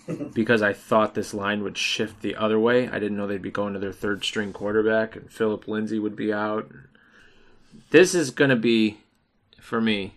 [0.34, 2.88] because I thought this line would shift the other way.
[2.88, 6.16] I didn't know they'd be going to their third string quarterback and Phillip Lindsay would
[6.16, 6.70] be out.
[7.90, 8.98] This is going to be
[9.60, 10.14] for me.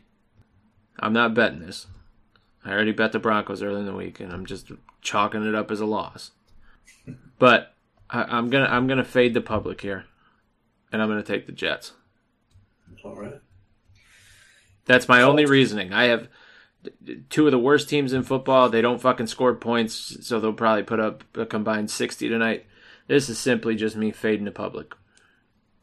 [1.00, 1.88] I'm not betting this.
[2.66, 5.72] I already bet the Broncos early in the week and I'm just chalking it up
[5.72, 6.32] as a loss.
[7.39, 7.74] But
[8.10, 10.06] I, I'm gonna I'm gonna fade the public here,
[10.92, 11.92] and I'm gonna take the Jets.
[13.04, 13.42] All right.
[14.86, 15.92] That's my only reasoning.
[15.92, 16.30] I have
[17.30, 18.70] two of the worst teams in football.
[18.70, 22.66] They don't fucking score points, so they'll probably put up a combined 60 tonight.
[23.08, 24.94] This is simply just me fading the public.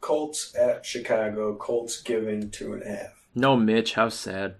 [0.01, 1.55] Colts at Chicago.
[1.55, 3.25] Colts giving two and a half.
[3.33, 4.55] No Mitch, how sad.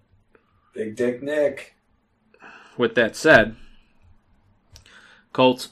[0.74, 1.76] Big Dick Nick.
[2.78, 3.58] With that said,
[5.34, 5.70] Colts,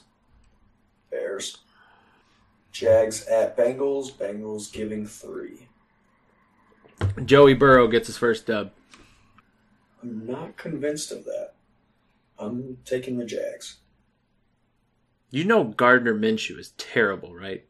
[1.10, 1.58] Bears.
[2.72, 4.12] Jags at Bengals.
[4.12, 5.68] Bengals giving three.
[7.24, 8.72] Joey Burrow gets his first dub.
[10.02, 11.54] I'm not convinced of that.
[12.38, 13.78] I'm taking the Jags.
[15.30, 17.64] You know Gardner Minshew is terrible, right?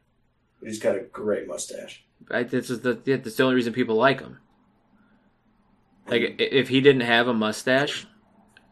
[0.60, 2.04] But he's got a great mustache.
[2.30, 4.38] I, this is the yeah, that's the only reason people like him.
[6.06, 8.06] Like if he didn't have a mustache,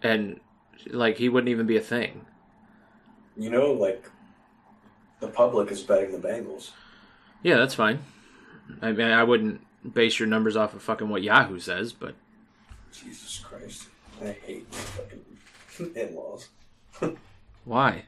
[0.02, 0.40] and
[0.86, 2.26] like he wouldn't even be a thing.
[3.36, 4.08] You know, like
[5.20, 6.70] the public is betting the Bengals.
[7.42, 8.00] Yeah, that's fine.
[8.82, 9.60] I mean, I wouldn't
[9.94, 12.14] base your numbers off of fucking what Yahoo says, but
[12.92, 13.88] Jesus Christ.
[14.20, 16.48] I hate my fucking in-laws.
[17.64, 18.04] why?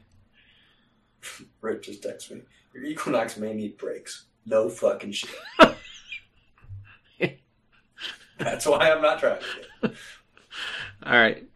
[1.61, 2.41] Rick just texted me.
[2.73, 4.25] Your Equinox may need brakes.
[4.45, 5.29] No fucking shit.
[8.37, 9.43] That's why I'm not driving
[9.83, 9.93] it.
[11.03, 11.47] All right,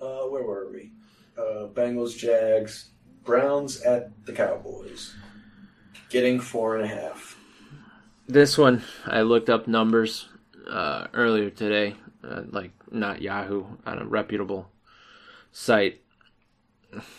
[0.00, 0.92] Uh, where were we?
[1.36, 2.90] Uh, Bengals, Jags,
[3.24, 5.14] Browns at the Cowboys.
[6.08, 7.36] Getting four and a half.
[8.28, 10.28] this one I looked up numbers
[10.70, 14.70] uh, earlier today, uh, like not Yahoo on a reputable
[15.52, 16.00] site,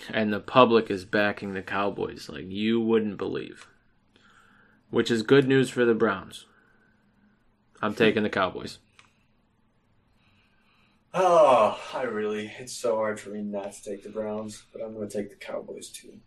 [0.10, 3.68] and the public is backing the Cowboys like you wouldn't believe,
[4.90, 6.46] which is good news for the Browns.
[7.82, 8.80] I'm taking the Cowboys.
[11.14, 14.94] Oh, I really, it's so hard for me not to take the Browns, but I'm
[14.94, 16.20] going to take the Cowboys too.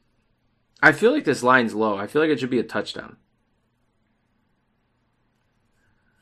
[0.83, 1.97] I feel like this line's low.
[1.97, 3.17] I feel like it should be a touchdown.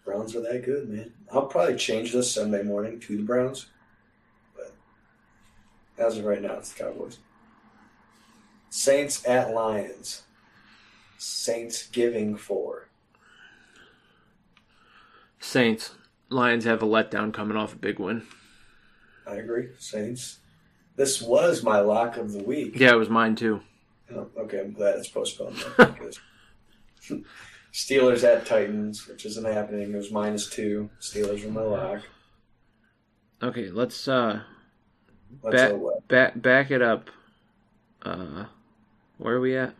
[0.04, 1.12] Browns are that good, man.
[1.32, 3.66] I'll probably change this Sunday morning to the Browns,
[6.00, 7.18] as of right now, it's the Cowboys.
[8.70, 10.22] Saints at Lions.
[11.18, 12.88] Saints giving four.
[15.40, 15.92] Saints.
[16.28, 18.22] Lions have a letdown coming off a big win.
[19.26, 19.70] I agree.
[19.78, 20.38] Saints.
[20.96, 22.78] This was my lock of the week.
[22.78, 23.60] Yeah, it was mine too.
[24.14, 25.56] Oh, okay, I'm glad it's postponed.
[27.72, 29.92] Steelers at Titans, which isn't happening.
[29.92, 30.90] It was minus two.
[31.00, 32.02] Steelers were my lock.
[33.42, 34.59] Okay, let's uh Let's
[35.50, 35.72] back
[36.08, 37.10] back back it up.
[38.02, 38.44] Uh
[39.18, 39.74] where are we at?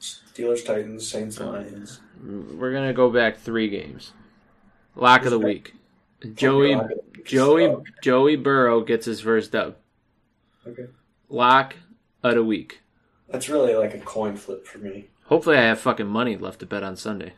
[0.00, 2.00] Steelers, Titans, Saints, Lions.
[2.22, 4.12] We're gonna go back three games.
[4.94, 5.74] Lock of the week.
[6.34, 7.24] Joey Lock of the week.
[7.26, 9.76] Joey Oh, Joey Burrow gets his first dub.
[10.66, 10.86] okay.
[11.28, 11.74] lock
[12.22, 12.80] of the week.
[13.28, 15.08] That's really like a coin flip for me.
[15.26, 17.34] Hopefully, I have fucking money left to bet on Sunday.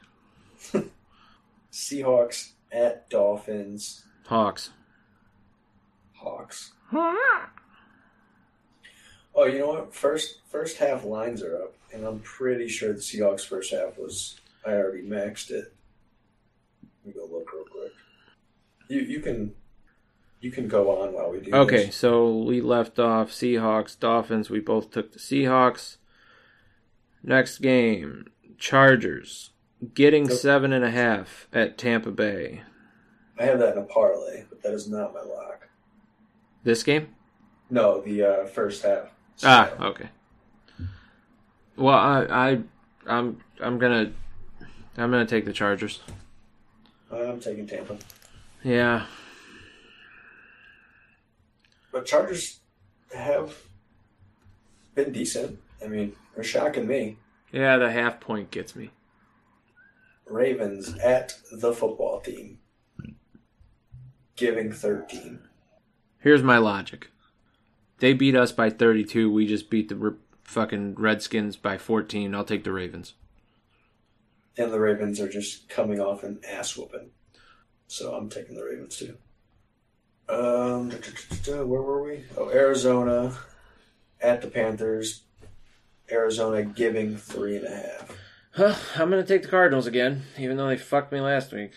[1.73, 4.05] Seahawks at Dolphins.
[4.27, 4.71] Hawks.
[6.15, 6.73] Hawks.
[6.93, 7.47] Oh,
[9.47, 9.95] you know what?
[9.95, 14.39] First first half lines are up, and I'm pretty sure the Seahawks first half was
[14.67, 15.73] I already maxed it.
[17.05, 17.93] Let me go look real quick.
[18.89, 19.55] You you can
[20.41, 21.97] you can go on while we do Okay, this.
[21.97, 24.51] so we left off Seahawks, Dolphins.
[24.51, 25.97] We both took the Seahawks.
[27.23, 28.27] Next game,
[28.59, 29.51] Chargers
[29.95, 32.63] getting seven and a half at Tampa Bay.
[33.39, 35.60] I have that in a parlay, but that is not my lock.
[36.65, 37.09] This game?
[37.71, 39.11] No, the uh, first half.
[39.43, 40.09] Ah, okay.
[41.77, 42.59] Well, I, I,
[43.07, 44.13] I'm, I'm gonna,
[44.97, 46.01] I'm gonna take the Chargers.
[47.11, 47.97] I'm taking Tampa.
[48.63, 49.07] Yeah,
[51.93, 52.61] But Chargers
[53.15, 53.57] have
[54.95, 55.59] been decent.
[55.83, 57.17] I mean, they're shocking me.
[57.53, 57.79] yeah.
[57.79, 58.91] The half point gets me.
[60.27, 62.59] Ravens at the football team,
[64.37, 65.41] giving 13.
[66.21, 67.11] Here's my logic.
[67.99, 69.31] They beat us by 32.
[69.31, 70.15] We just beat the r-
[70.45, 72.35] fucking Redskins by 14.
[72.35, 73.15] I'll take the Ravens.
[74.57, 77.11] And the Ravens are just coming off an ass whooping.
[77.87, 79.17] So I'm taking the Ravens too.
[80.29, 80.91] Um,
[81.47, 82.25] where were we?
[82.37, 83.37] Oh, Arizona
[84.21, 85.23] at the Panthers.
[86.11, 88.17] Arizona giving three and a half.
[88.53, 91.73] Huh, I'm gonna take the Cardinals again, even though they fucked me last week.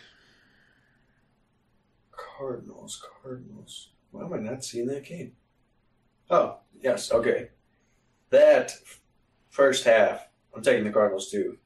[2.12, 3.90] Cardinals, Cardinals.
[4.14, 5.32] Why am I not seeing that game?
[6.30, 7.50] Oh, yes, okay.
[8.30, 8.72] That
[9.50, 11.58] first half, I'm taking the Cardinals too.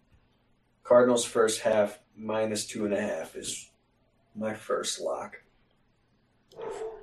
[0.81, 3.69] Cardinals first half minus two and a half is
[4.33, 5.43] my first lock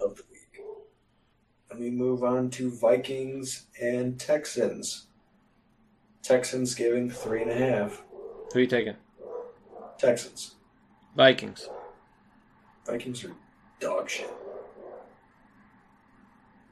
[0.03, 0.65] of the week.
[1.71, 5.09] Let me move on to Vikings and Texans.
[6.23, 8.03] Texans giving three and a half.
[8.55, 8.97] Who are you taking?
[9.99, 10.55] Texans.
[11.15, 11.69] Vikings.
[12.87, 13.33] Vikings are
[13.79, 14.31] dog shit.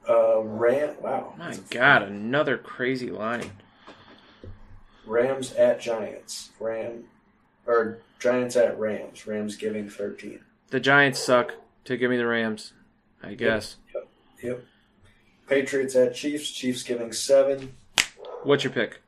[0.07, 0.95] Uh, Ram.
[1.01, 1.33] Wow.
[1.37, 3.51] My God, another crazy line.
[5.05, 6.49] Rams at Giants.
[6.59, 7.05] Ram,
[7.65, 9.25] or Giants at Rams.
[9.27, 10.39] Rams giving thirteen.
[10.69, 11.53] The Giants suck.
[11.85, 12.71] To give me the Rams,
[13.21, 13.75] I guess.
[14.41, 14.63] Yep.
[15.47, 16.49] Patriots at Chiefs.
[16.51, 17.73] Chiefs giving seven.
[18.43, 19.01] What's your pick?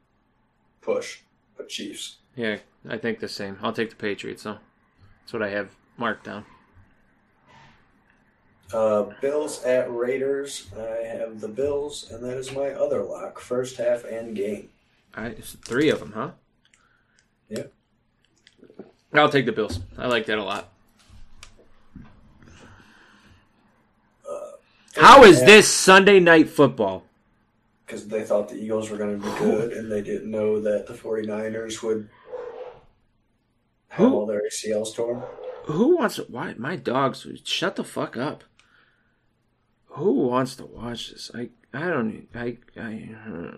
[0.82, 1.20] Push,
[1.56, 2.18] but Chiefs.
[2.36, 3.58] Yeah, I think the same.
[3.62, 4.58] I'll take the Patriots, though.
[5.22, 6.46] That's what I have marked down.
[8.74, 10.68] Uh, Bills at Raiders.
[10.76, 13.40] I have the Bills, and that is my other lock.
[13.40, 14.70] First half and game.
[15.16, 16.32] All right, it's three of them, huh?
[17.50, 17.64] Yeah.
[19.14, 19.80] I'll take the Bills.
[19.98, 20.70] I like that a lot.
[24.96, 27.04] How is this Sunday night football?
[27.86, 30.88] Because they thought the Eagles were going to be good, and they didn't know that
[30.88, 32.10] the 49ers would
[33.90, 34.14] have Who?
[34.16, 35.22] all their ACLs torn.
[35.66, 38.44] Who wants to why my dogs shut the fuck up.
[39.96, 41.32] Who wants to watch this?
[41.34, 42.92] I I don't I I
[43.24, 43.50] hmm.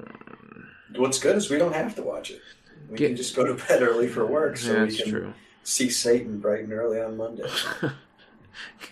[0.96, 2.42] What's good is we don't have to watch it.
[2.90, 5.34] We Get- can just go to bed early for work, so That's we can true.
[5.64, 7.50] see Satan bright and early on Monday.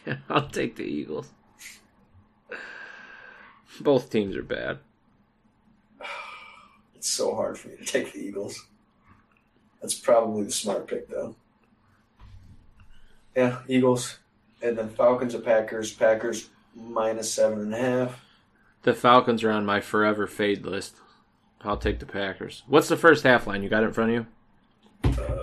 [0.30, 1.30] I'll take the Eagles.
[3.80, 4.80] Both teams are bad.
[6.96, 8.66] It's so hard for me to take the Eagles.
[9.80, 11.36] That's probably the smart pick, though.
[13.36, 14.18] Yeah, Eagles,
[14.64, 15.94] and then Falcons at Packers.
[15.94, 18.22] Packers minus seven and a half.
[18.84, 20.98] The Falcons are on my forever fade list.
[21.62, 22.64] I'll take the Packers.
[22.68, 23.64] What's the first half line?
[23.64, 25.24] You got it in front of you?
[25.24, 25.38] Uh,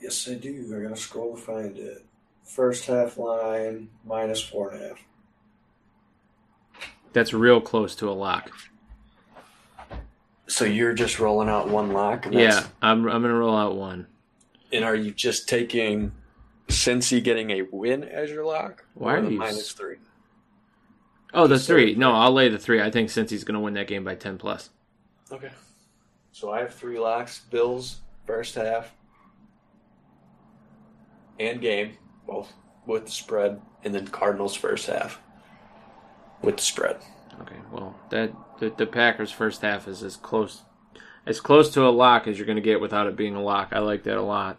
[0.00, 0.74] yes, I do.
[0.76, 2.04] I gotta scroll to find it.
[2.42, 4.98] First half line minus four and a half.
[7.12, 8.50] That's real close to a lock.
[10.46, 12.26] So you're just rolling out one lock?
[12.30, 14.06] Yeah, I'm I'm gonna roll out one.
[14.72, 16.12] And are you just taking
[16.68, 18.84] Cincy getting a win as your lock?
[18.94, 19.96] Why Or are the you three?
[21.34, 21.94] Oh, the Just so- three.
[21.94, 22.80] No, I'll lay the three.
[22.80, 24.70] I think Cincy's gonna win that game by ten plus.
[25.30, 25.50] Okay.
[26.32, 28.92] So I have three locks: Bills first half
[31.38, 32.52] and game, both
[32.86, 35.20] with the spread, and then Cardinals first half
[36.42, 36.96] with the spread.
[37.42, 40.62] Okay, well that the, the Packers first half is as close
[41.26, 43.68] as close to a lock as you're gonna get without it being a lock.
[43.72, 44.58] I like that a lot.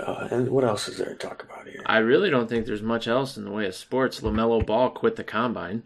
[0.00, 1.82] Uh, and what else is there to talk about here?
[1.84, 4.20] I really don't think there's much else in the way of sports.
[4.20, 5.82] Lamelo Ball quit the combine.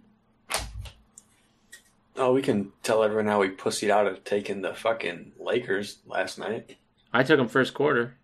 [2.17, 6.39] Oh, we can tell everyone how we pussied out of taking the fucking Lakers last
[6.39, 6.77] night.
[7.13, 8.15] I took him first quarter.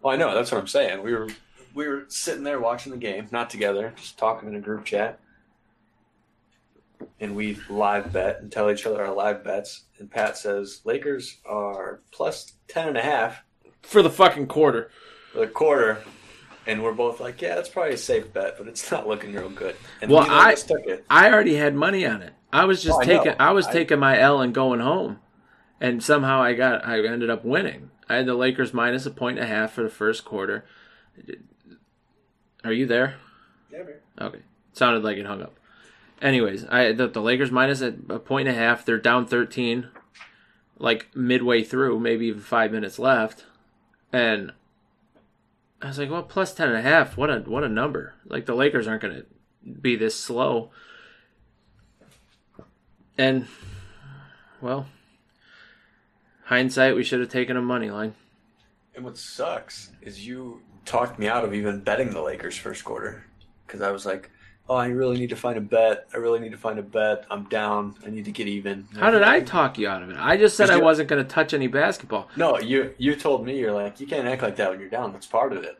[0.00, 1.02] Well, I know that's what I'm saying.
[1.02, 1.28] We were
[1.74, 5.18] we were sitting there watching the game, not together, just talking in a group chat.
[7.18, 9.82] and we live bet and tell each other our live bets.
[9.98, 13.42] And Pat says Lakers are plus ten and a half
[13.82, 14.90] For the fucking quarter.
[15.34, 16.02] For the quarter.
[16.66, 19.50] And we're both like, yeah, that's probably a safe bet, but it's not looking real
[19.50, 19.76] good.
[20.00, 21.04] And Well, I- took it.
[21.10, 22.32] I already had money on it.
[22.50, 25.18] I was just Oh, taking I was I- taking my L and going home.
[25.80, 27.90] And somehow I got I ended up winning.
[28.08, 30.64] I had the Lakers minus a point and a half for the first quarter.
[32.64, 33.16] Are you there?
[33.70, 33.82] Yeah.
[34.20, 34.40] Okay.
[34.72, 35.54] Sounded like it hung up.
[36.22, 38.86] Anyways, I the, the Lakers minus a, a point and a half.
[38.86, 39.88] They're down 13,
[40.78, 43.44] like midway through, maybe even five minutes left,
[44.12, 44.52] and
[45.84, 47.18] I was like, well, plus 10 and a half.
[47.18, 48.14] What a what a number!
[48.24, 49.26] Like the Lakers aren't going to
[49.70, 50.70] be this slow.
[53.18, 53.46] And
[54.62, 54.86] well,
[56.44, 58.14] hindsight, we should have taken a money line.
[58.94, 63.26] And what sucks is you talked me out of even betting the Lakers first quarter
[63.66, 64.30] because I was like,
[64.68, 66.06] "Oh, I really need to find a bet.
[66.14, 67.26] I really need to find a bet.
[67.30, 67.94] I'm down.
[68.06, 70.16] I need to get even." How did I talk you out of it?
[70.18, 72.28] I just said I wasn't going to touch any basketball.
[72.36, 75.12] No, you you told me you're like you can't act like that when you're down.
[75.12, 75.78] That's part of it.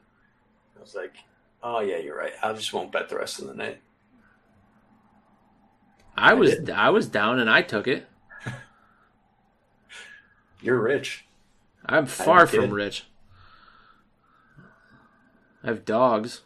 [0.76, 1.14] I was like,
[1.62, 2.32] "Oh yeah, you're right.
[2.42, 3.80] I just won't bet the rest of the night."
[6.16, 6.70] I I was did.
[6.70, 8.06] I was down and I took it.
[10.60, 11.26] You're rich.
[11.86, 13.06] I'm far from rich.
[15.62, 16.42] I have dogs.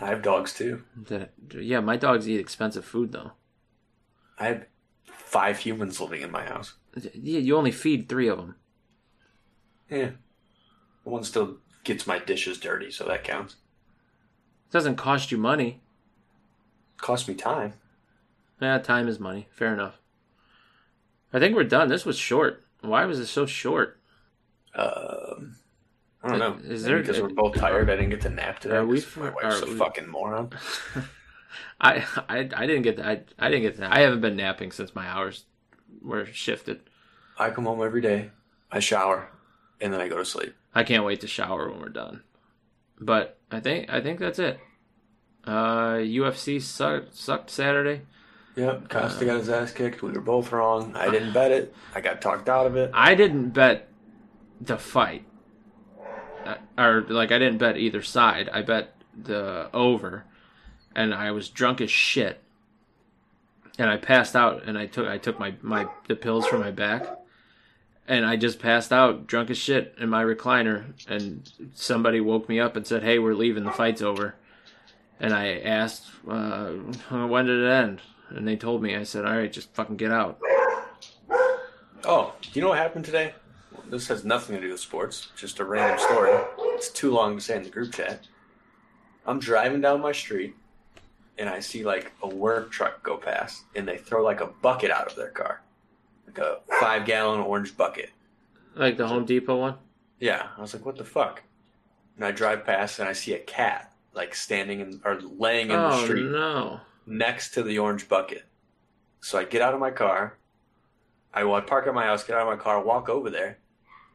[0.00, 0.82] I have dogs too.
[1.08, 3.32] That yeah, my dogs eat expensive food though.
[4.38, 4.66] I have
[5.04, 6.74] five humans living in my house.
[7.14, 8.56] Yeah, you only feed three of them.
[9.90, 10.10] Yeah,
[11.04, 13.54] the one still gets my dishes dirty, so that counts.
[14.68, 15.80] It doesn't cost you money.
[16.98, 17.74] Cost me time.
[18.60, 19.48] Yeah, time is money.
[19.52, 19.98] Fair enough.
[21.32, 21.88] I think we're done.
[21.88, 22.64] This was short.
[22.80, 24.00] Why was it so short?
[24.74, 25.56] Um,
[26.26, 26.70] I don't know.
[26.70, 27.88] Is there- because we're both tired?
[27.90, 28.76] I didn't get to nap today.
[28.76, 30.50] Are we my wife's are a we- fucking moron.
[31.80, 33.92] I I I didn't get I I didn't get that.
[33.92, 35.44] I haven't been napping since my hours
[36.02, 36.80] were shifted.
[37.38, 38.30] I come home every day.
[38.70, 39.28] I shower,
[39.80, 40.54] and then I go to sleep.
[40.74, 42.22] I can't wait to shower when we're done.
[43.00, 44.58] But I think I think that's it.
[45.44, 48.02] Uh, UFC sucked, sucked Saturday.
[48.56, 50.02] Yep, Costa got his ass kicked.
[50.02, 50.96] We were both wrong.
[50.96, 51.74] I didn't bet it.
[51.94, 52.90] I got talked out of it.
[52.94, 53.88] I didn't bet
[54.60, 55.35] the fight, Uh,
[56.78, 58.48] or like I didn't bet either side.
[58.52, 60.24] I bet the over,
[60.94, 62.40] and I was drunk as shit,
[63.78, 64.64] and I passed out.
[64.64, 67.06] And I took I took my my the pills for my back,
[68.06, 70.92] and I just passed out drunk as shit in my recliner.
[71.08, 73.64] And somebody woke me up and said, "Hey, we're leaving.
[73.64, 74.34] The fight's over."
[75.18, 76.72] And I asked, uh,
[77.10, 78.94] "When did it end?" And they told me.
[78.96, 80.40] I said, "All right, just fucking get out."
[82.04, 83.34] Oh, do you know what happened today?
[83.88, 85.28] This has nothing to do with sports.
[85.36, 86.32] Just a random story.
[86.74, 88.26] It's too long to say in the group chat.
[89.26, 90.54] I'm driving down my street,
[91.38, 94.90] and I see like a work truck go past, and they throw like a bucket
[94.90, 95.62] out of their car,
[96.26, 98.10] like a five gallon orange bucket.
[98.74, 99.76] Like the Home Depot one.
[100.20, 101.42] Yeah, I was like, what the fuck?
[102.16, 105.76] And I drive past, and I see a cat like standing in or laying in
[105.76, 106.80] the oh street no!
[107.06, 108.44] next to the orange bucket.
[109.20, 110.38] So I get out of my car.
[111.34, 113.58] I well, I park at my house, get out of my car, walk over there.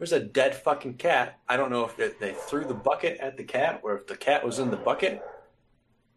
[0.01, 1.37] There's a dead fucking cat.
[1.47, 4.17] I don't know if it, they threw the bucket at the cat or if the
[4.17, 5.21] cat was in the bucket.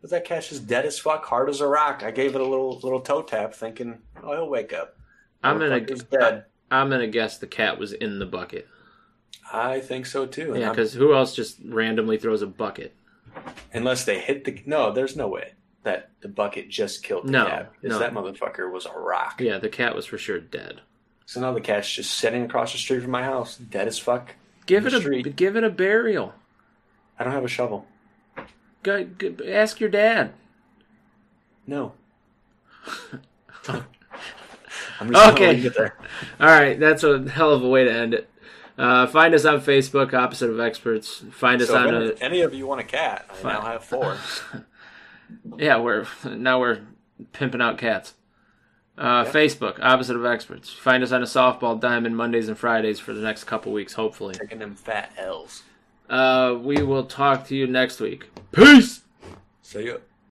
[0.00, 2.02] But that cat's just dead as fuck, hard as a rock.
[2.02, 4.96] I gave it a little little toe tap, thinking, "Oh, he'll wake up."
[5.42, 6.46] I'm gonna dead.
[6.70, 8.66] I'm gonna guess the cat was in the bucket.
[9.52, 10.54] I think so too.
[10.58, 12.94] Yeah, because who else just randomly throws a bucket?
[13.74, 17.46] unless they hit the no, there's no way that the bucket just killed the No,
[17.46, 17.72] cat.
[17.82, 17.98] Because no.
[17.98, 19.42] that motherfucker was a rock.
[19.42, 20.80] Yeah, the cat was for sure dead.
[21.26, 24.34] So now the cat's just sitting across the street from my house, dead as fuck.
[24.66, 25.36] Give it a street.
[25.36, 26.34] give it a burial.
[27.18, 27.86] I don't have a shovel.
[28.82, 30.32] Go, go, ask your dad.
[31.66, 31.92] No.
[35.00, 35.46] I'm just Okay.
[35.46, 35.96] gonna leave it there.
[36.38, 38.28] All right, that's a hell of a way to end it.
[38.76, 41.22] Uh, find us on Facebook, Opposite of Experts.
[41.32, 43.60] Find us So on if a any, any of you want a cat, I now
[43.62, 44.18] have four.
[45.58, 45.78] yeah.
[45.78, 46.80] We're now we're
[47.32, 48.14] pimping out cats.
[48.96, 49.32] Uh, Yeah.
[49.32, 50.72] Facebook, Opposite of Experts.
[50.72, 54.34] Find us on a softball diamond Mondays and Fridays for the next couple weeks, hopefully.
[54.34, 55.62] Taking them fat L's.
[56.08, 58.28] Uh, we will talk to you next week.
[58.52, 59.00] Peace.
[59.62, 59.96] See ya.